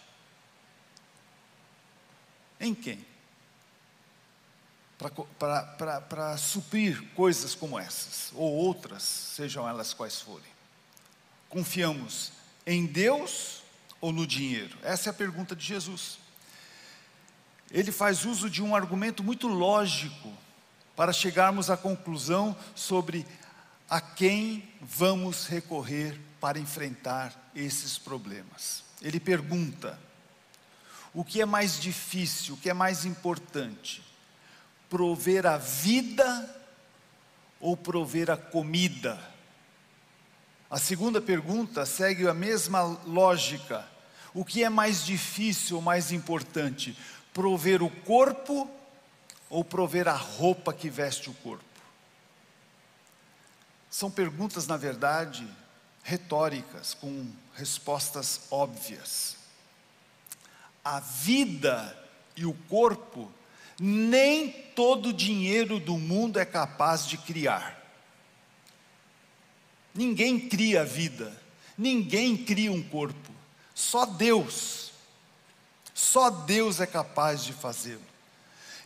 Em 2.59 2.73
quem? 2.73 3.05
Para 5.37 6.37
suprir 6.37 7.01
coisas 7.13 7.53
como 7.53 7.77
essas, 7.77 8.31
ou 8.33 8.53
outras, 8.53 9.03
sejam 9.03 9.67
elas 9.67 9.93
quais 9.93 10.21
forem. 10.21 10.55
Confiamos 11.49 12.31
em 12.65 12.85
Deus 12.85 13.61
ou 13.99 14.11
no 14.11 14.25
dinheiro? 14.25 14.77
Essa 14.83 15.09
é 15.09 15.11
a 15.11 15.13
pergunta 15.13 15.55
de 15.55 15.65
Jesus. 15.65 16.17
Ele 17.71 17.91
faz 17.91 18.25
uso 18.25 18.49
de 18.49 18.63
um 18.63 18.75
argumento 18.75 19.23
muito 19.23 19.47
lógico 19.47 20.31
para 20.95 21.11
chegarmos 21.11 21.69
à 21.69 21.75
conclusão 21.75 22.55
sobre 22.73 23.25
a 23.89 24.01
quem 24.01 24.67
vamos 24.81 25.47
recorrer 25.47 26.19
para 26.39 26.59
enfrentar 26.59 27.51
esses 27.55 27.97
problemas. 27.97 28.83
Ele 29.01 29.19
pergunta: 29.19 29.99
o 31.13 31.23
que 31.23 31.41
é 31.41 31.45
mais 31.45 31.79
difícil, 31.79 32.55
o 32.55 32.57
que 32.57 32.69
é 32.69 32.73
mais 32.73 33.05
importante? 33.05 34.03
Prover 34.89 35.45
a 35.45 35.57
vida 35.57 36.63
ou 37.59 37.75
prover 37.75 38.29
a 38.29 38.37
comida? 38.37 39.19
A 40.69 40.77
segunda 40.77 41.21
pergunta 41.21 41.85
segue 41.85 42.27
a 42.27 42.33
mesma 42.33 42.81
lógica. 43.05 43.87
O 44.33 44.43
que 44.43 44.63
é 44.63 44.69
mais 44.69 45.05
difícil 45.05 45.77
ou 45.77 45.81
mais 45.81 46.11
importante? 46.11 46.97
Prover 47.33 47.81
o 47.81 47.89
corpo 47.89 48.69
ou 49.49 49.63
prover 49.63 50.07
a 50.07 50.15
roupa 50.15 50.73
que 50.73 50.89
veste 50.89 51.29
o 51.29 51.33
corpo? 51.35 51.63
São 53.95 54.11
perguntas, 54.11 54.67
na 54.67 54.75
verdade, 54.75 55.47
retóricas, 56.03 56.93
com 56.93 57.31
respostas 57.53 58.41
óbvias. 58.51 59.37
A 60.83 60.99
vida 60.99 61.97
e 62.35 62.45
o 62.45 62.53
corpo, 62.67 63.31
nem 63.79 64.51
todo 64.75 65.13
dinheiro 65.13 65.79
do 65.79 65.97
mundo 65.97 66.37
é 66.37 66.43
capaz 66.43 67.07
de 67.07 67.17
criar. 67.17 67.81
Ninguém 69.93 70.49
cria 70.49 70.81
a 70.81 70.83
vida, 70.83 71.33
ninguém 71.77 72.35
cria 72.35 72.73
um 72.73 72.83
corpo, 72.83 73.31
só 73.73 74.05
Deus. 74.05 74.91
Só 75.93 76.29
Deus 76.29 76.81
é 76.81 76.85
capaz 76.85 77.45
de 77.45 77.53
fazê-lo. 77.53 78.03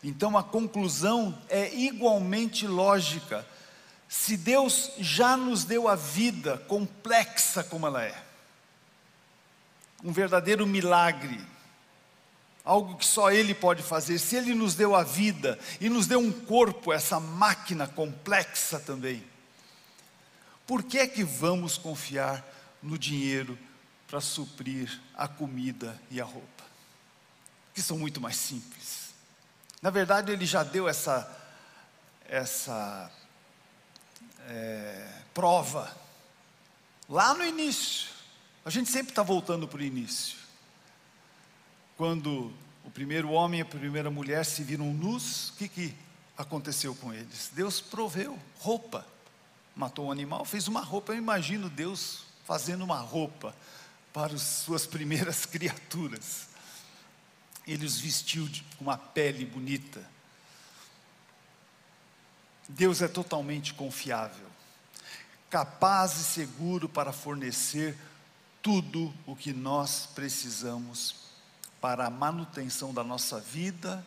Então 0.03 0.37
a 0.37 0.43
conclusão 0.43 1.35
é 1.49 1.73
igualmente 1.73 2.67
lógica 2.67 3.43
se 4.09 4.35
Deus 4.35 4.89
já 4.97 5.37
nos 5.37 5.63
deu 5.63 5.87
a 5.87 5.95
vida 5.95 6.57
complexa 6.67 7.63
como 7.63 7.85
ela 7.85 8.03
é, 8.03 8.23
um 10.03 10.11
verdadeiro 10.11 10.65
milagre, 10.65 11.39
algo 12.65 12.97
que 12.97 13.05
só 13.05 13.31
Ele 13.31 13.53
pode 13.53 13.83
fazer, 13.83 14.17
se 14.17 14.35
Ele 14.35 14.55
nos 14.55 14.73
deu 14.73 14.95
a 14.95 15.03
vida 15.03 15.59
e 15.79 15.89
nos 15.89 16.07
deu 16.07 16.19
um 16.19 16.31
corpo, 16.31 16.91
essa 16.91 17.19
máquina 17.19 17.87
complexa 17.87 18.79
também, 18.79 19.23
por 20.65 20.81
que 20.81 20.97
é 20.97 21.07
que 21.07 21.23
vamos 21.23 21.77
confiar 21.77 22.43
no 22.81 22.97
dinheiro 22.97 23.57
para 24.07 24.19
suprir 24.19 24.99
a 25.13 25.27
comida 25.27 26.01
e 26.09 26.19
a 26.19 26.25
roupa? 26.25 26.63
Que 27.75 27.81
são 27.81 27.99
muito 27.99 28.19
mais 28.19 28.37
simples. 28.37 29.13
Na 29.83 29.91
verdade, 29.91 30.31
Ele 30.31 30.47
já 30.47 30.63
deu 30.63 30.89
essa, 30.89 31.29
essa 32.27 33.11
é, 34.49 35.07
prova. 35.33 35.95
Lá 37.07 37.33
no 37.33 37.45
início, 37.45 38.09
a 38.65 38.69
gente 38.69 38.89
sempre 38.89 39.11
está 39.11 39.23
voltando 39.23 39.67
para 39.67 39.79
o 39.79 39.83
início. 39.83 40.37
Quando 41.95 42.51
o 42.83 42.91
primeiro 42.91 43.29
homem 43.29 43.59
e 43.59 43.63
a 43.63 43.65
primeira 43.65 44.09
mulher 44.09 44.45
se 44.45 44.63
viram 44.63 44.91
nus, 44.93 45.49
o 45.49 45.53
que, 45.53 45.67
que 45.67 45.95
aconteceu 46.37 46.95
com 46.95 47.13
eles? 47.13 47.51
Deus 47.53 47.79
proveu 47.79 48.37
roupa. 48.59 49.05
Matou 49.75 50.07
um 50.07 50.11
animal, 50.11 50.43
fez 50.43 50.67
uma 50.67 50.81
roupa. 50.81 51.13
Eu 51.13 51.17
imagino 51.17 51.69
Deus 51.69 52.23
fazendo 52.45 52.83
uma 52.83 52.99
roupa 52.99 53.55
para 54.11 54.33
as 54.33 54.41
suas 54.41 54.87
primeiras 54.87 55.45
criaturas. 55.47 56.47
Ele 57.67 57.85
os 57.85 57.99
vestiu 57.99 58.49
com 58.77 58.85
uma 58.85 58.97
pele 58.97 59.45
bonita 59.45 60.03
Deus 62.69 63.01
é 63.01 63.07
totalmente 63.07 63.73
confiável, 63.73 64.45
capaz 65.49 66.19
e 66.19 66.23
seguro 66.23 66.87
para 66.87 67.11
fornecer 67.11 67.97
tudo 68.61 69.11
o 69.25 69.35
que 69.35 69.51
nós 69.51 70.07
precisamos 70.13 71.15
para 71.81 72.05
a 72.05 72.09
manutenção 72.11 72.93
da 72.93 73.03
nossa 73.03 73.39
vida 73.39 74.05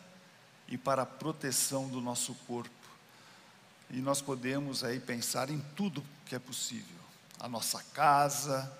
e 0.69 0.77
para 0.77 1.01
a 1.01 1.05
proteção 1.05 1.89
do 1.89 1.99
nosso 1.99 2.33
corpo. 2.47 2.71
E 3.89 3.97
nós 3.97 4.21
podemos 4.21 4.81
aí 4.81 4.97
pensar 4.97 5.49
em 5.49 5.59
tudo 5.75 6.03
que 6.25 6.33
é 6.33 6.39
possível: 6.39 6.95
a 7.41 7.49
nossa 7.49 7.83
casa, 7.93 8.71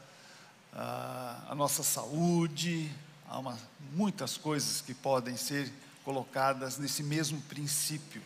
a, 0.72 1.54
nossa 1.56 1.84
saúde, 1.84 2.90
há 3.28 3.38
uma, 3.38 3.60
muitas 3.92 4.38
coisas 4.38 4.80
que 4.80 4.94
podem 4.94 5.36
ser 5.36 5.70
colocadas 6.06 6.78
nesse 6.78 7.04
mesmo 7.04 7.42
princípio. 7.42 8.22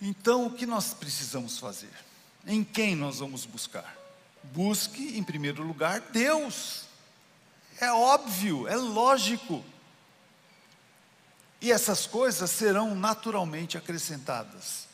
Então, 0.00 0.46
o 0.46 0.50
que 0.50 0.64
nós 0.64 0.94
precisamos 0.94 1.58
fazer? 1.58 1.90
Em 2.46 2.62
quem 2.62 2.94
nós 2.94 3.18
vamos 3.18 3.44
buscar? 3.44 3.96
Busque, 4.42 5.18
em 5.18 5.22
primeiro 5.22 5.62
lugar, 5.62 6.00
Deus. 6.00 6.84
É 7.80 7.92
óbvio, 7.92 8.66
é 8.68 8.76
lógico. 8.76 9.64
E 11.60 11.72
essas 11.72 12.06
coisas 12.06 12.50
serão 12.50 12.94
naturalmente 12.94 13.76
acrescentadas. 13.76 14.86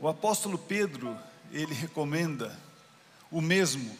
O 0.00 0.08
apóstolo 0.08 0.56
Pedro, 0.56 1.18
ele 1.50 1.74
recomenda 1.74 2.56
o 3.30 3.40
mesmo 3.40 3.96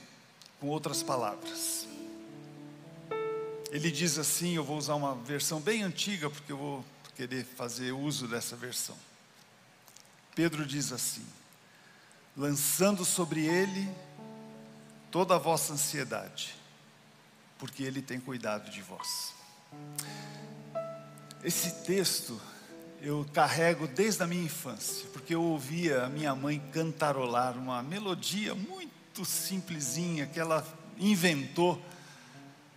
com 0.61 0.69
outras 0.69 1.03
palavras. 1.03 1.87
Ele 3.71 3.91
diz 3.91 4.19
assim, 4.19 4.55
eu 4.55 4.65
vou 4.65 4.77
usar 4.77 4.95
uma 4.95 5.15
versão 5.15 5.61
bem 5.61 5.83
antiga 5.83 6.29
porque 6.29 6.53
eu 6.53 6.57
vou 6.57 6.85
querer 7.17 7.45
fazer 7.45 7.93
uso 7.93 8.27
dessa 8.27 8.57
versão. 8.57 8.97
Pedro 10.35 10.65
diz 10.65 10.93
assim: 10.93 11.27
lançando 12.37 13.05
sobre 13.05 13.45
ele 13.47 13.89
toda 15.11 15.37
a 15.37 15.39
vossa 15.39 15.75
ansiedade, 15.75 16.55
porque 17.59 17.83
ele 17.83 18.01
tem 18.01 18.19
cuidado 18.19 18.71
de 18.71 18.81
vós. 18.81 19.35
Esse 21.45 21.85
texto 21.85 22.41
eu 23.01 23.27
carrego 23.33 23.89
desde 23.89 24.23
a 24.23 24.27
minha 24.27 24.45
infância, 24.45 25.09
porque 25.13 25.35
eu 25.35 25.43
ouvia 25.43 26.05
a 26.05 26.09
minha 26.09 26.35
mãe 26.35 26.63
cantarolar 26.73 27.59
uma 27.59 27.83
melodia 27.83 28.55
muito 28.55 29.25
simplesinha 29.25 30.27
que 30.27 30.39
ela 30.39 30.65
inventou 30.99 31.85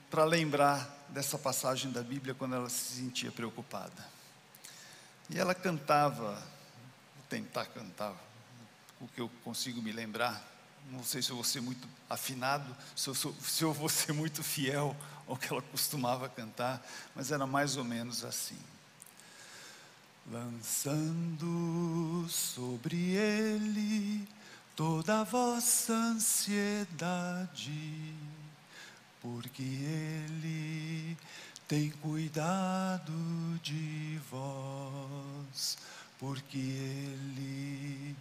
para 0.10 0.26
lembrar 0.26 1.06
dessa 1.10 1.38
passagem 1.38 1.92
da 1.92 2.02
Bíblia 2.02 2.34
quando 2.34 2.56
ela 2.56 2.70
se 2.70 2.96
sentia 2.96 3.32
preocupada. 3.32 4.15
E 5.30 5.40
ela 5.40 5.56
cantava, 5.56 6.34
vou 7.16 7.26
tentar 7.30 7.66
cantar 7.66 8.16
o 9.00 9.08
que 9.08 9.20
eu 9.22 9.30
consigo 9.44 9.82
me 9.82 9.92
lembrar, 9.92 10.44
não 10.92 11.04
sei 11.04 11.22
se 11.22 11.32
eu 11.32 11.36
vou 11.36 11.44
ser 11.44 11.62
muito 11.62 11.88
afinado, 12.10 12.76
se 12.96 13.08
eu, 13.08 13.16
sou, 13.16 13.36
se 13.42 13.64
eu 13.64 13.74
vou 13.74 13.90
ser 13.90 14.14
muito 14.14 14.44
fiel 14.44 14.96
ao 15.28 15.36
que 15.36 15.52
ela 15.52 15.62
costumava 15.62 16.30
cantar, 16.30 16.86
mas 17.16 17.32
era 17.32 17.48
mais 17.48 17.76
ou 17.78 17.84
menos 17.84 18.24
assim. 18.24 18.58
Lançando 20.32 22.26
sobre 22.30 22.96
ele 23.16 24.28
toda 24.76 25.22
a 25.22 25.24
vossa 25.24 25.94
ansiedade, 25.94 27.34
porque 29.22 29.64
ele 29.64 31.18
tem 31.68 31.90
cuidado 31.90 33.14
de 33.64 34.20
vós, 34.30 35.78
porque 36.20 36.58
ele 36.58 38.16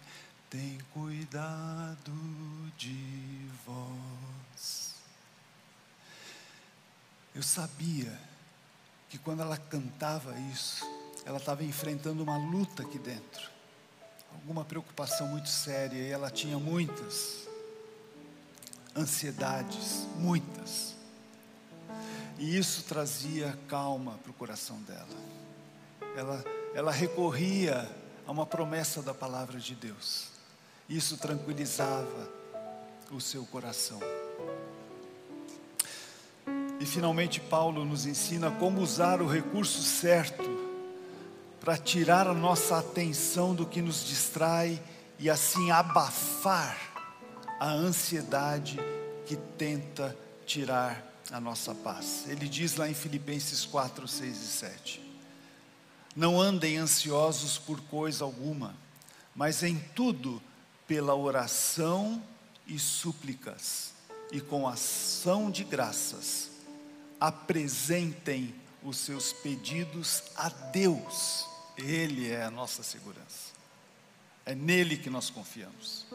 tem 0.49 0.79
cuidado 0.93 2.13
de 2.79 3.49
vós. 3.67 4.95
Eu 7.35 7.43
sabia 7.43 8.19
que 9.11 9.19
quando 9.19 9.43
ela 9.43 9.59
cantava 9.59 10.39
isso, 10.53 10.85
ela 11.27 11.39
estava 11.39 11.65
enfrentando 11.65 12.23
uma 12.23 12.39
luta 12.39 12.83
aqui 12.83 12.99
dentro, 12.99 13.51
alguma 14.33 14.65
preocupação 14.65 15.29
muito 15.29 15.49
séria, 15.49 15.99
e 15.99 16.11
ela 16.11 16.31
tinha 16.31 16.59
muitas 16.59 17.47
ansiedades, 18.97 20.07
muitas. 20.17 20.94
E 22.38 22.57
isso 22.57 22.83
trazia 22.85 23.57
calma 23.68 24.18
para 24.23 24.31
o 24.31 24.35
coração 24.35 24.77
dela. 24.83 25.07
Ela, 26.16 26.44
ela 26.75 26.92
recorria 26.92 27.88
a 28.27 28.33
uma 28.33 28.47
promessa 28.47 29.03
da 29.03 29.14
palavra 29.14 29.59
de 29.59 29.75
Deus. 29.75 30.29
Isso 30.88 31.16
tranquilizava 31.16 32.29
o 33.11 33.20
seu 33.20 33.44
coração. 33.47 34.01
E 36.81 36.87
finalmente 36.87 37.40
Paulo 37.40 37.85
nos 37.85 38.05
ensina 38.05 38.51
como 38.51 38.81
usar 38.81 39.23
o 39.23 39.29
recurso 39.29 39.83
certo 39.83 40.64
para 41.61 41.79
tirar 41.79 42.27
a 42.27 42.35
nossa 42.35 42.79
atenção 42.79 43.55
do 43.55 43.64
que 43.64 43.81
nos 43.81 44.05
distrai 44.05 44.83
e 45.18 45.31
assim 45.31 45.70
abafar 45.70 46.77
a 47.59 47.70
ansiedade 47.70 48.79
que 49.25 49.37
tenta 49.37 50.14
tirar 50.44 51.13
a 51.31 51.41
nossa 51.41 51.75
paz. 51.75 52.25
Ele 52.29 52.49
diz 52.49 52.77
lá 52.77 52.89
em 52.89 52.95
Filipenses 52.95 53.65
4, 53.65 54.07
6 54.07 54.37
e 54.37 54.47
7: 54.47 55.01
Não 56.15 56.41
andem 56.41 56.79
ansiosos 56.79 57.59
por 57.59 57.81
coisa 57.83 58.25
alguma, 58.25 58.75
mas 59.35 59.63
em 59.63 59.79
tudo, 59.95 60.43
pela 60.87 61.15
oração 61.15 62.23
e 62.67 62.79
súplicas, 62.79 63.93
e 64.33 64.41
com 64.41 64.69
ação 64.69 65.51
de 65.51 65.65
graças, 65.65 66.51
apresentem 67.21 68.55
os 68.83 68.99
seus 68.99 69.33
pedidos 69.33 70.23
a 70.37 70.49
Deus 70.49 71.47
ele 71.77 72.31
é 72.31 72.45
a 72.45 72.51
nossa 72.51 72.83
segurança. 72.83 73.53
É 74.47 74.55
nele 74.55 74.97
que 74.97 75.11
nós 75.11 75.31
confiamos. 75.31 76.07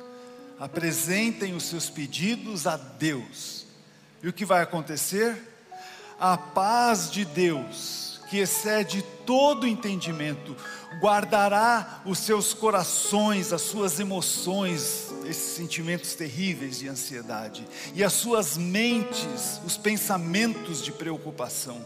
Apresentem 0.60 1.54
os 1.54 1.63
seus 1.63 1.89
pedidos 1.89 2.67
a 2.67 2.78
Deus. 2.78 3.65
E 4.21 4.27
o 4.27 4.34
que 4.34 4.45
vai 4.45 4.62
acontecer? 4.62 5.38
A 6.19 6.38
paz 6.38 7.10
de 7.10 7.23
Deus, 7.23 8.19
que 8.29 8.38
excede 8.38 9.01
todo 9.25 9.65
entendimento, 9.65 10.55
guardará 10.99 12.01
os 12.05 12.19
seus 12.19 12.53
corações, 12.53 13.53
as 13.53 13.62
suas 13.62 13.99
emoções, 13.99 15.13
esses 15.25 15.55
sentimentos 15.55 16.13
terríveis 16.15 16.79
de 16.79 16.89
ansiedade, 16.89 17.67
e 17.93 18.03
as 18.03 18.13
suas 18.13 18.58
mentes, 18.58 19.62
os 19.65 19.77
pensamentos 19.77 20.84
de 20.84 20.91
preocupação, 20.91 21.79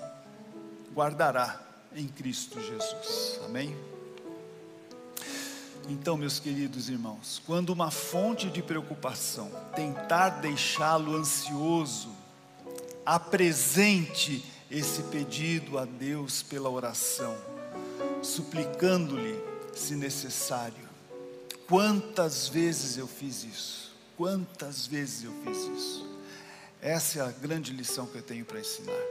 guardará 0.93 1.61
em 1.95 2.07
Cristo 2.07 2.59
Jesus. 2.59 3.39
Amém? 3.45 3.75
Então, 5.89 6.15
meus 6.15 6.39
queridos 6.39 6.87
irmãos, 6.87 7.41
quando 7.45 7.69
uma 7.71 7.91
fonte 7.91 8.49
de 8.49 8.63
preocupação 8.63 9.51
tentar 9.75 10.29
deixá-lo 10.29 11.15
ansioso, 11.15 12.22
apresente 13.05 14.43
esse 14.69 15.03
pedido 15.03 15.77
a 15.77 15.85
Deus 15.85 16.41
pela 16.41 16.69
oração, 16.69 17.35
suplicando-lhe, 18.21 19.39
se 19.75 19.95
necessário. 19.95 20.89
Quantas 21.67 22.47
vezes 22.47 22.97
eu 22.97 23.07
fiz 23.07 23.43
isso? 23.43 23.91
Quantas 24.17 24.85
vezes 24.85 25.23
eu 25.23 25.33
fiz 25.43 25.57
isso? 25.57 26.13
Essa 26.81 27.19
é 27.19 27.21
a 27.21 27.31
grande 27.31 27.71
lição 27.71 28.05
que 28.05 28.17
eu 28.17 28.21
tenho 28.21 28.45
para 28.45 28.59
ensinar. 28.59 29.01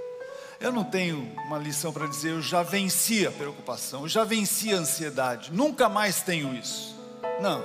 Eu 0.61 0.71
não 0.71 0.85
tenho 0.85 1.19
uma 1.47 1.59
lição 1.59 1.93
para 1.93 2.07
dizer, 2.07 2.31
eu 2.31 2.43
já 2.43 2.63
venci 2.63 3.27
a 3.27 3.33
preocupação, 3.33 4.03
eu 4.03 4.09
já 4.09 4.23
venci 4.23 4.73
a 4.73 4.77
ansiedade, 4.77 5.53
nunca 5.53 5.89
mais 5.89 6.23
tenho 6.23 6.55
isso. 6.55 6.95
Não. 7.41 7.61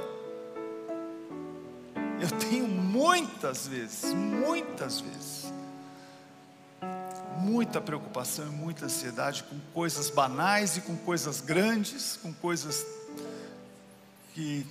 Eu 2.20 2.30
tenho 2.40 2.68
muitas 2.68 3.68
vezes, 3.68 4.13
muitas 4.13 5.00
vezes, 5.00 5.37
muita 7.48 7.80
preocupação 7.80 8.46
e 8.46 8.50
muita 8.50 8.86
ansiedade 8.86 9.42
com 9.44 9.58
coisas 9.74 10.10
banais 10.10 10.76
e 10.76 10.82
com 10.82 10.98
coisas 10.98 11.40
grandes, 11.40 12.20
com 12.22 12.34
coisas 12.34 12.86
que 14.34 14.68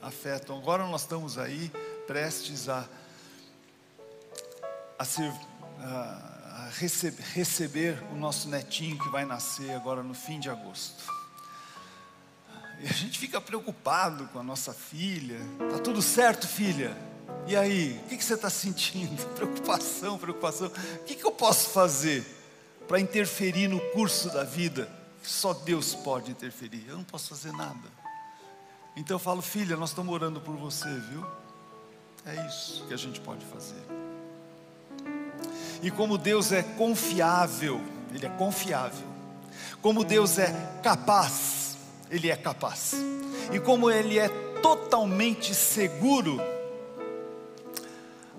afetam. 0.00 0.56
Agora 0.56 0.86
nós 0.86 1.02
estamos 1.02 1.36
aí 1.36 1.70
prestes 2.06 2.68
a, 2.68 2.88
a 4.98 5.04
ser. 5.04 5.30
A, 5.80 6.30
receber, 6.78 7.22
receber 7.34 8.02
o 8.10 8.16
nosso 8.16 8.48
netinho 8.48 8.98
que 8.98 9.08
vai 9.10 9.24
nascer 9.26 9.70
agora 9.72 10.02
no 10.02 10.14
fim 10.14 10.40
de 10.40 10.48
agosto. 10.48 11.04
E 12.80 12.86
a 12.86 12.92
gente 12.92 13.18
fica 13.18 13.40
preocupado 13.40 14.26
com 14.28 14.38
a 14.38 14.42
nossa 14.42 14.72
filha. 14.72 15.38
Tá 15.70 15.78
tudo 15.78 16.00
certo, 16.00 16.48
filha? 16.48 16.96
E 17.46 17.54
aí, 17.54 18.00
o 18.04 18.08
que, 18.08 18.24
você 18.24 18.34
está 18.34 18.48
sentindo? 18.48 19.22
Preocupação, 19.36 20.18
preocupação. 20.18 20.68
O 20.68 21.04
que, 21.04 21.14
que 21.14 21.24
eu 21.24 21.32
posso 21.32 21.70
fazer 21.70 22.24
para 22.88 22.98
interferir 22.98 23.68
no 23.68 23.80
curso 23.90 24.30
da 24.30 24.44
vida? 24.44 24.88
Só 25.22 25.52
Deus 25.52 25.94
pode 25.94 26.30
interferir. 26.30 26.84
Eu 26.88 26.96
não 26.96 27.04
posso 27.04 27.28
fazer 27.28 27.52
nada. 27.52 27.92
Então 28.96 29.16
eu 29.16 29.18
falo, 29.18 29.42
filha, 29.42 29.76
nós 29.76 29.90
estamos 29.90 30.12
orando 30.14 30.40
por 30.40 30.56
você, 30.56 30.88
viu? 31.10 31.26
É 32.24 32.46
isso 32.46 32.86
que 32.86 32.94
a 32.94 32.96
gente 32.96 33.20
pode 33.20 33.44
fazer. 33.44 33.82
E 35.82 35.90
como 35.90 36.16
Deus 36.16 36.50
é 36.52 36.62
confiável, 36.62 37.80
Ele 38.14 38.24
é 38.24 38.30
confiável. 38.30 39.06
Como 39.82 40.02
Deus 40.02 40.38
é 40.38 40.50
capaz, 40.82 41.76
Ele 42.10 42.30
é 42.30 42.36
capaz. 42.36 42.94
E 43.52 43.60
como 43.60 43.90
Ele 43.90 44.18
é 44.18 44.28
totalmente 44.62 45.54
seguro, 45.54 46.40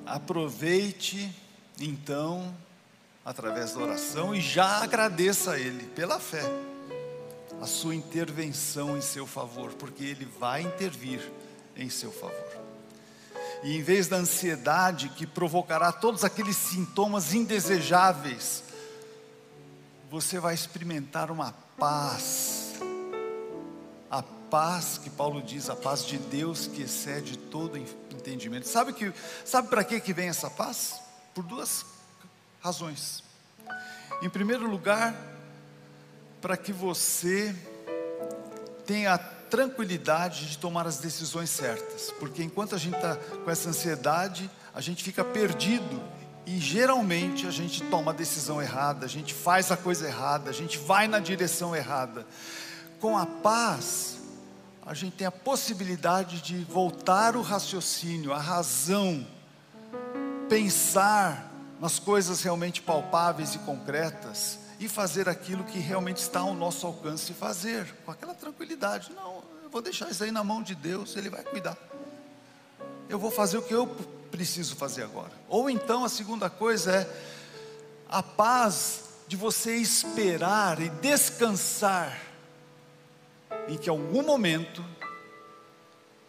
aproveite 0.05 1.33
então, 1.79 2.55
através 3.23 3.73
da 3.73 3.81
oração, 3.81 4.35
e 4.35 4.39
já 4.39 4.83
agradeça 4.83 5.51
a 5.51 5.59
Ele 5.59 5.87
pela 5.87 6.19
fé, 6.19 6.43
a 7.61 7.65
sua 7.65 7.95
intervenção 7.95 8.97
em 8.97 9.01
seu 9.01 9.25
favor, 9.25 9.73
porque 9.73 10.03
Ele 10.03 10.25
vai 10.39 10.61
intervir 10.61 11.31
em 11.75 11.89
seu 11.89 12.11
favor. 12.11 12.65
E 13.63 13.75
em 13.77 13.81
vez 13.81 14.07
da 14.07 14.17
ansiedade 14.17 15.09
que 15.09 15.25
provocará 15.25 15.91
todos 15.91 16.23
aqueles 16.23 16.55
sintomas 16.55 17.33
indesejáveis, 17.33 18.63
você 20.09 20.39
vai 20.39 20.53
experimentar 20.53 21.31
uma 21.31 21.51
paz, 21.77 22.73
a 24.09 24.21
paz 24.21 24.99
que 25.03 25.09
Paulo 25.09 25.41
diz, 25.41 25.69
a 25.69 25.75
paz 25.75 26.05
de 26.05 26.17
Deus 26.17 26.67
que 26.67 26.83
excede 26.83 27.37
todo 27.37 27.77
entendimento. 28.25 28.67
Sabe 28.67 28.93
que 28.93 29.13
sabe 29.43 29.67
para 29.67 29.83
que 29.83 29.99
que 29.99 30.13
vem 30.13 30.27
essa 30.27 30.49
paz? 30.49 30.99
Por 31.33 31.43
duas 31.43 31.85
razões. 32.59 33.23
Em 34.21 34.29
primeiro 34.29 34.69
lugar, 34.69 35.15
para 36.41 36.57
que 36.57 36.73
você 36.73 37.55
tenha 38.85 39.13
a 39.13 39.17
tranquilidade 39.17 40.47
de 40.47 40.57
tomar 40.57 40.87
as 40.87 40.97
decisões 40.97 41.49
certas, 41.49 42.11
porque 42.19 42.43
enquanto 42.43 42.75
a 42.75 42.77
gente 42.77 42.95
está 42.95 43.15
com 43.15 43.49
essa 43.49 43.69
ansiedade, 43.69 44.49
a 44.73 44.81
gente 44.81 45.03
fica 45.03 45.23
perdido 45.23 46.01
e 46.45 46.59
geralmente 46.59 47.47
a 47.47 47.51
gente 47.51 47.83
toma 47.83 48.11
a 48.11 48.13
decisão 48.13 48.61
errada, 48.61 49.05
a 49.05 49.09
gente 49.09 49.33
faz 49.33 49.71
a 49.71 49.77
coisa 49.77 50.07
errada, 50.07 50.49
a 50.49 50.53
gente 50.53 50.77
vai 50.77 51.07
na 51.07 51.19
direção 51.19 51.75
errada. 51.75 52.25
Com 52.99 53.17
a 53.17 53.25
paz, 53.25 54.14
a 54.85 54.93
gente 54.93 55.15
tem 55.15 55.25
a 55.25 55.31
possibilidade 55.31 56.41
de 56.41 56.63
voltar 56.63 57.35
o 57.35 57.41
raciocínio, 57.41 58.31
a 58.31 58.37
razão, 58.37 59.25
pensar 60.47 61.51
nas 61.79 61.97
coisas 61.97 62.43
realmente 62.43 62.83
palpáveis 62.83 63.55
e 63.55 63.59
concretas 63.59 64.59
e 64.79 64.87
fazer 64.87 65.27
aquilo 65.27 65.63
que 65.63 65.79
realmente 65.79 66.17
está 66.17 66.41
ao 66.41 66.53
nosso 66.53 66.85
alcance 66.85 67.33
fazer, 67.33 67.91
com 68.05 68.11
aquela 68.11 68.35
tranquilidade. 68.35 69.11
Não, 69.15 69.43
eu 69.63 69.69
vou 69.71 69.81
deixar 69.81 70.11
isso 70.11 70.23
aí 70.23 70.31
na 70.31 70.43
mão 70.43 70.61
de 70.61 70.75
Deus, 70.75 71.15
Ele 71.15 71.31
vai 71.31 71.43
cuidar. 71.43 71.77
Eu 73.09 73.17
vou 73.17 73.31
fazer 73.31 73.57
o 73.57 73.63
que 73.63 73.73
eu 73.73 73.87
preciso 74.29 74.75
fazer 74.75 75.03
agora. 75.03 75.31
Ou 75.49 75.67
então 75.67 76.05
a 76.05 76.09
segunda 76.09 76.47
coisa 76.47 76.91
é 76.91 77.09
a 78.07 78.21
paz 78.21 79.01
de 79.27 79.35
você 79.35 79.77
esperar 79.77 80.79
e 80.79 80.89
descansar 80.89 82.24
em 83.67 83.77
que 83.77 83.89
algum 83.89 84.23
momento, 84.23 84.83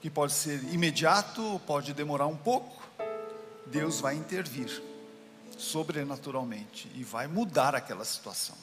que 0.01 0.09
pode 0.09 0.32
ser 0.32 0.62
imediato, 0.72 1.61
pode 1.66 1.93
demorar 1.93 2.26
um 2.26 2.37
pouco, 2.37 2.82
Deus 3.66 4.01
vai 4.01 4.14
intervir 4.14 4.82
sobrenaturalmente 5.57 6.91
e 6.95 7.03
vai 7.03 7.26
mudar 7.26 7.74
aquela 7.74 8.05
situação. 8.05 8.57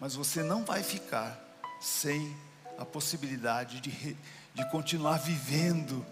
Mas 0.00 0.14
você 0.14 0.42
não 0.42 0.64
vai 0.64 0.82
ficar 0.82 1.38
sem 1.80 2.36
a 2.78 2.84
possibilidade 2.84 3.80
de, 3.80 4.16
de 4.54 4.70
continuar 4.70 5.18
vivendo 5.18 6.04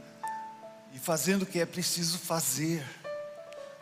e 0.95 0.99
fazendo 0.99 1.43
o 1.43 1.47
que 1.47 1.59
é 1.59 1.66
preciso 1.66 2.18
fazer, 2.18 2.85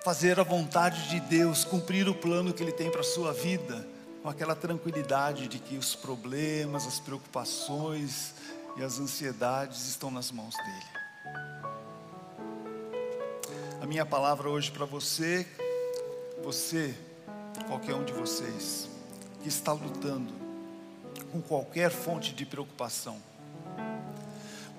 fazer 0.02 0.40
a 0.40 0.42
vontade 0.42 1.08
de 1.08 1.20
Deus, 1.20 1.64
cumprir 1.64 2.08
o 2.08 2.14
plano 2.14 2.52
que 2.52 2.62
Ele 2.62 2.72
tem 2.72 2.90
para 2.90 3.00
a 3.00 3.04
sua 3.04 3.32
vida, 3.32 3.86
com 4.22 4.28
aquela 4.28 4.54
tranquilidade 4.54 5.48
de 5.48 5.58
que 5.58 5.76
os 5.76 5.96
problemas, 5.96 6.86
as 6.86 7.00
preocupações 7.00 8.34
e 8.76 8.82
as 8.82 9.00
ansiedades 9.00 9.88
estão 9.88 10.10
nas 10.10 10.30
mãos 10.30 10.54
dEle. 10.56 11.02
A 13.80 13.86
minha 13.86 14.06
palavra 14.06 14.48
hoje 14.48 14.70
para 14.70 14.84
você 14.84 15.46
você, 16.42 16.94
qualquer 17.68 17.94
um 17.94 18.04
de 18.04 18.12
vocês, 18.12 18.88
que 19.42 19.48
está 19.48 19.72
lutando 19.72 20.32
com 21.30 21.40
qualquer 21.40 21.90
fonte 21.90 22.34
de 22.34 22.44
preocupação, 22.44 23.16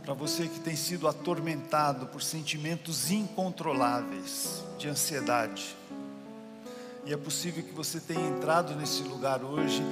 para 0.04 0.14
você 0.14 0.48
que 0.48 0.60
tem 0.60 0.76
sido 0.76 1.08
atormentado 1.08 2.08
por 2.08 2.22
sentimentos 2.22 3.10
incontroláveis 3.10 4.62
de 4.78 4.90
ansiedade, 4.90 5.76
e 7.06 7.14
é 7.14 7.18
possível 7.18 7.64
que 7.64 7.74
você 7.74 8.00
tenha 8.00 8.28
entrado 8.28 8.76
nesse 8.76 9.04
lugar 9.04 9.44
hoje 9.44 9.84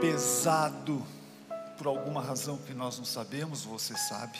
pesado 0.00 1.04
por 1.76 1.86
alguma 1.86 2.20
razão 2.20 2.58
que 2.58 2.74
nós 2.74 2.98
não 2.98 3.04
sabemos, 3.04 3.64
você 3.64 3.96
sabe 3.96 4.38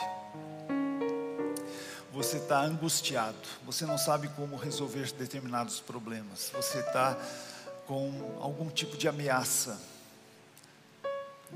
você 2.19 2.39
está 2.39 2.63
angustiado, 2.63 3.37
você 3.65 3.87
não 3.87 3.97
sabe 3.97 4.27
como 4.31 4.57
resolver 4.57 5.13
determinados 5.13 5.79
problemas, 5.79 6.51
você 6.53 6.81
está 6.81 7.17
com 7.87 8.37
algum 8.41 8.69
tipo 8.71 8.97
de 8.97 9.07
ameaça 9.07 9.81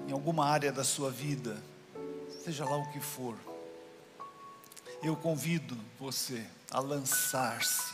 em 0.06 0.12
alguma 0.12 0.46
área 0.46 0.70
da 0.70 0.84
sua 0.84 1.10
vida, 1.10 1.56
seja 2.44 2.64
lá 2.64 2.76
o 2.76 2.92
que 2.92 3.00
for. 3.00 3.36
Eu 5.02 5.16
convido 5.16 5.76
você 5.98 6.46
a 6.70 6.78
lançar-se, 6.78 7.92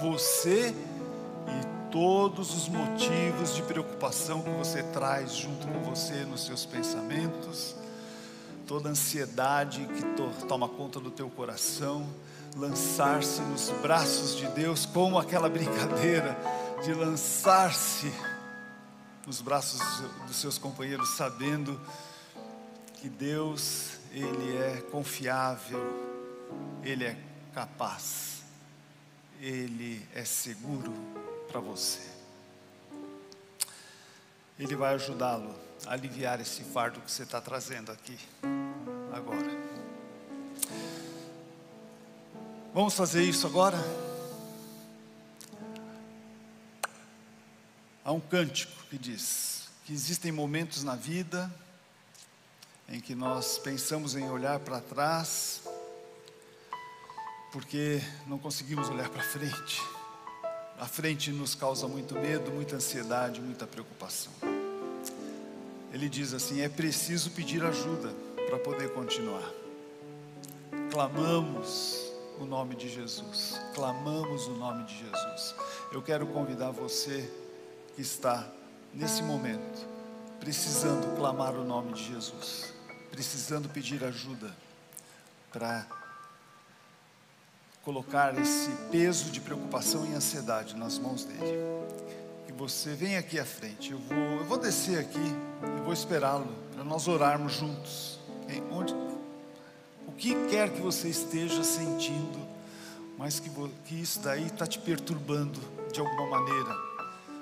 você 0.00 0.70
e 0.70 1.71
todos 1.92 2.54
os 2.54 2.68
motivos 2.68 3.54
de 3.54 3.62
preocupação 3.62 4.42
que 4.42 4.50
você 4.50 4.82
traz 4.82 5.34
junto 5.34 5.68
com 5.68 5.80
você 5.82 6.24
nos 6.24 6.46
seus 6.46 6.64
pensamentos. 6.64 7.76
Toda 8.66 8.88
ansiedade 8.88 9.86
que 9.94 10.02
to 10.16 10.30
toma 10.48 10.66
conta 10.68 10.98
do 10.98 11.10
teu 11.10 11.28
coração, 11.28 12.08
lançar-se 12.56 13.42
nos 13.42 13.68
braços 13.82 14.34
de 14.34 14.46
Deus, 14.48 14.86
como 14.86 15.18
aquela 15.18 15.50
brincadeira 15.50 16.34
de 16.82 16.94
lançar-se 16.94 18.10
nos 19.26 19.42
braços 19.42 19.80
dos 20.26 20.36
seus 20.36 20.56
companheiros, 20.56 21.14
sabendo 21.16 21.78
que 22.94 23.08
Deus, 23.08 23.98
Ele 24.10 24.56
é 24.56 24.80
confiável, 24.90 25.78
Ele 26.82 27.04
é 27.04 27.18
capaz, 27.52 28.42
Ele 29.38 30.02
é 30.14 30.24
seguro 30.24 31.11
para 31.52 31.60
você. 31.60 32.00
Ele 34.58 34.74
vai 34.74 34.94
ajudá-lo 34.94 35.54
a 35.86 35.92
aliviar 35.92 36.40
esse 36.40 36.64
fardo 36.64 37.00
que 37.02 37.10
você 37.10 37.24
está 37.24 37.42
trazendo 37.42 37.92
aqui 37.92 38.18
agora. 39.12 39.50
Vamos 42.72 42.94
fazer 42.94 43.22
isso 43.22 43.46
agora? 43.46 43.76
Há 48.02 48.12
um 48.12 48.20
cântico 48.20 48.72
que 48.88 48.96
diz 48.96 49.68
que 49.84 49.92
existem 49.92 50.32
momentos 50.32 50.82
na 50.82 50.96
vida 50.96 51.52
em 52.88 52.98
que 52.98 53.14
nós 53.14 53.58
pensamos 53.58 54.16
em 54.16 54.28
olhar 54.30 54.58
para 54.60 54.80
trás, 54.80 55.62
porque 57.52 58.00
não 58.26 58.38
conseguimos 58.38 58.88
olhar 58.88 59.10
para 59.10 59.22
frente. 59.22 60.01
A 60.82 60.86
frente 60.88 61.30
nos 61.30 61.54
causa 61.54 61.86
muito 61.86 62.12
medo, 62.16 62.50
muita 62.50 62.74
ansiedade, 62.74 63.40
muita 63.40 63.68
preocupação. 63.68 64.32
Ele 65.92 66.08
diz 66.08 66.34
assim: 66.34 66.60
é 66.60 66.68
preciso 66.68 67.30
pedir 67.30 67.62
ajuda 67.62 68.12
para 68.48 68.58
poder 68.58 68.92
continuar. 68.92 69.48
Clamamos 70.90 72.12
o 72.40 72.44
nome 72.44 72.74
de 72.74 72.88
Jesus, 72.88 73.60
clamamos 73.76 74.48
o 74.48 74.54
nome 74.56 74.84
de 74.86 74.98
Jesus. 74.98 75.54
Eu 75.92 76.02
quero 76.02 76.26
convidar 76.26 76.72
você 76.72 77.32
que 77.94 78.02
está 78.02 78.44
nesse 78.92 79.22
momento, 79.22 79.86
precisando 80.40 81.16
clamar 81.16 81.54
o 81.54 81.64
nome 81.64 81.92
de 81.92 82.12
Jesus, 82.12 82.74
precisando 83.08 83.68
pedir 83.68 84.02
ajuda 84.02 84.52
para 85.52 86.01
colocar 87.82 88.38
esse 88.38 88.70
peso 88.90 89.30
de 89.30 89.40
preocupação 89.40 90.06
e 90.06 90.14
ansiedade 90.14 90.76
nas 90.76 90.98
mãos 90.98 91.24
dele. 91.24 91.58
Que 92.46 92.52
você 92.52 92.94
venha 92.94 93.18
aqui 93.18 93.38
à 93.38 93.44
frente. 93.44 93.92
Eu 93.92 93.98
vou, 93.98 94.16
eu 94.16 94.44
vou 94.44 94.58
descer 94.58 94.98
aqui, 94.98 95.36
eu 95.62 95.84
vou 95.84 95.92
esperá-lo 95.92 96.46
para 96.74 96.84
nós 96.84 97.08
orarmos 97.08 97.52
juntos 97.52 98.22
onde, 98.70 98.94
o 100.06 100.12
que 100.12 100.34
quer 100.48 100.70
que 100.70 100.80
você 100.80 101.08
esteja 101.08 101.62
sentindo, 101.62 102.38
mas 103.16 103.38
que, 103.38 103.50
que 103.84 104.00
isso 104.00 104.20
daí 104.20 104.46
está 104.46 104.66
te 104.66 104.78
perturbando 104.78 105.60
de 105.92 106.00
alguma 106.00 106.26
maneira, 106.26 106.76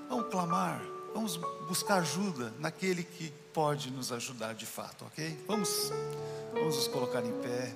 vamos 0.09 0.29
clamar, 0.29 0.83
vamos 1.15 1.37
buscar 1.69 1.97
ajuda 1.97 2.53
naquele 2.59 3.03
que 3.03 3.33
pode 3.53 3.91
nos 3.91 4.13
ajudar 4.13 4.55
de 4.55 4.67
fato, 4.67 5.05
ok? 5.07 5.39
Vamos, 5.47 5.93
vamos 6.53 6.77
nos 6.77 6.89
colocar 6.89 7.25
em 7.25 7.33
pé. 7.41 7.75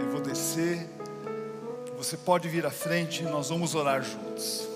Eu 0.00 0.10
vou 0.10 0.20
descer. 0.20 0.88
Você 2.00 2.16
pode 2.16 2.48
vir 2.48 2.64
à 2.64 2.70
frente 2.70 3.20
e 3.20 3.26
nós 3.26 3.50
vamos 3.50 3.74
orar 3.74 4.02
juntos. 4.02 4.69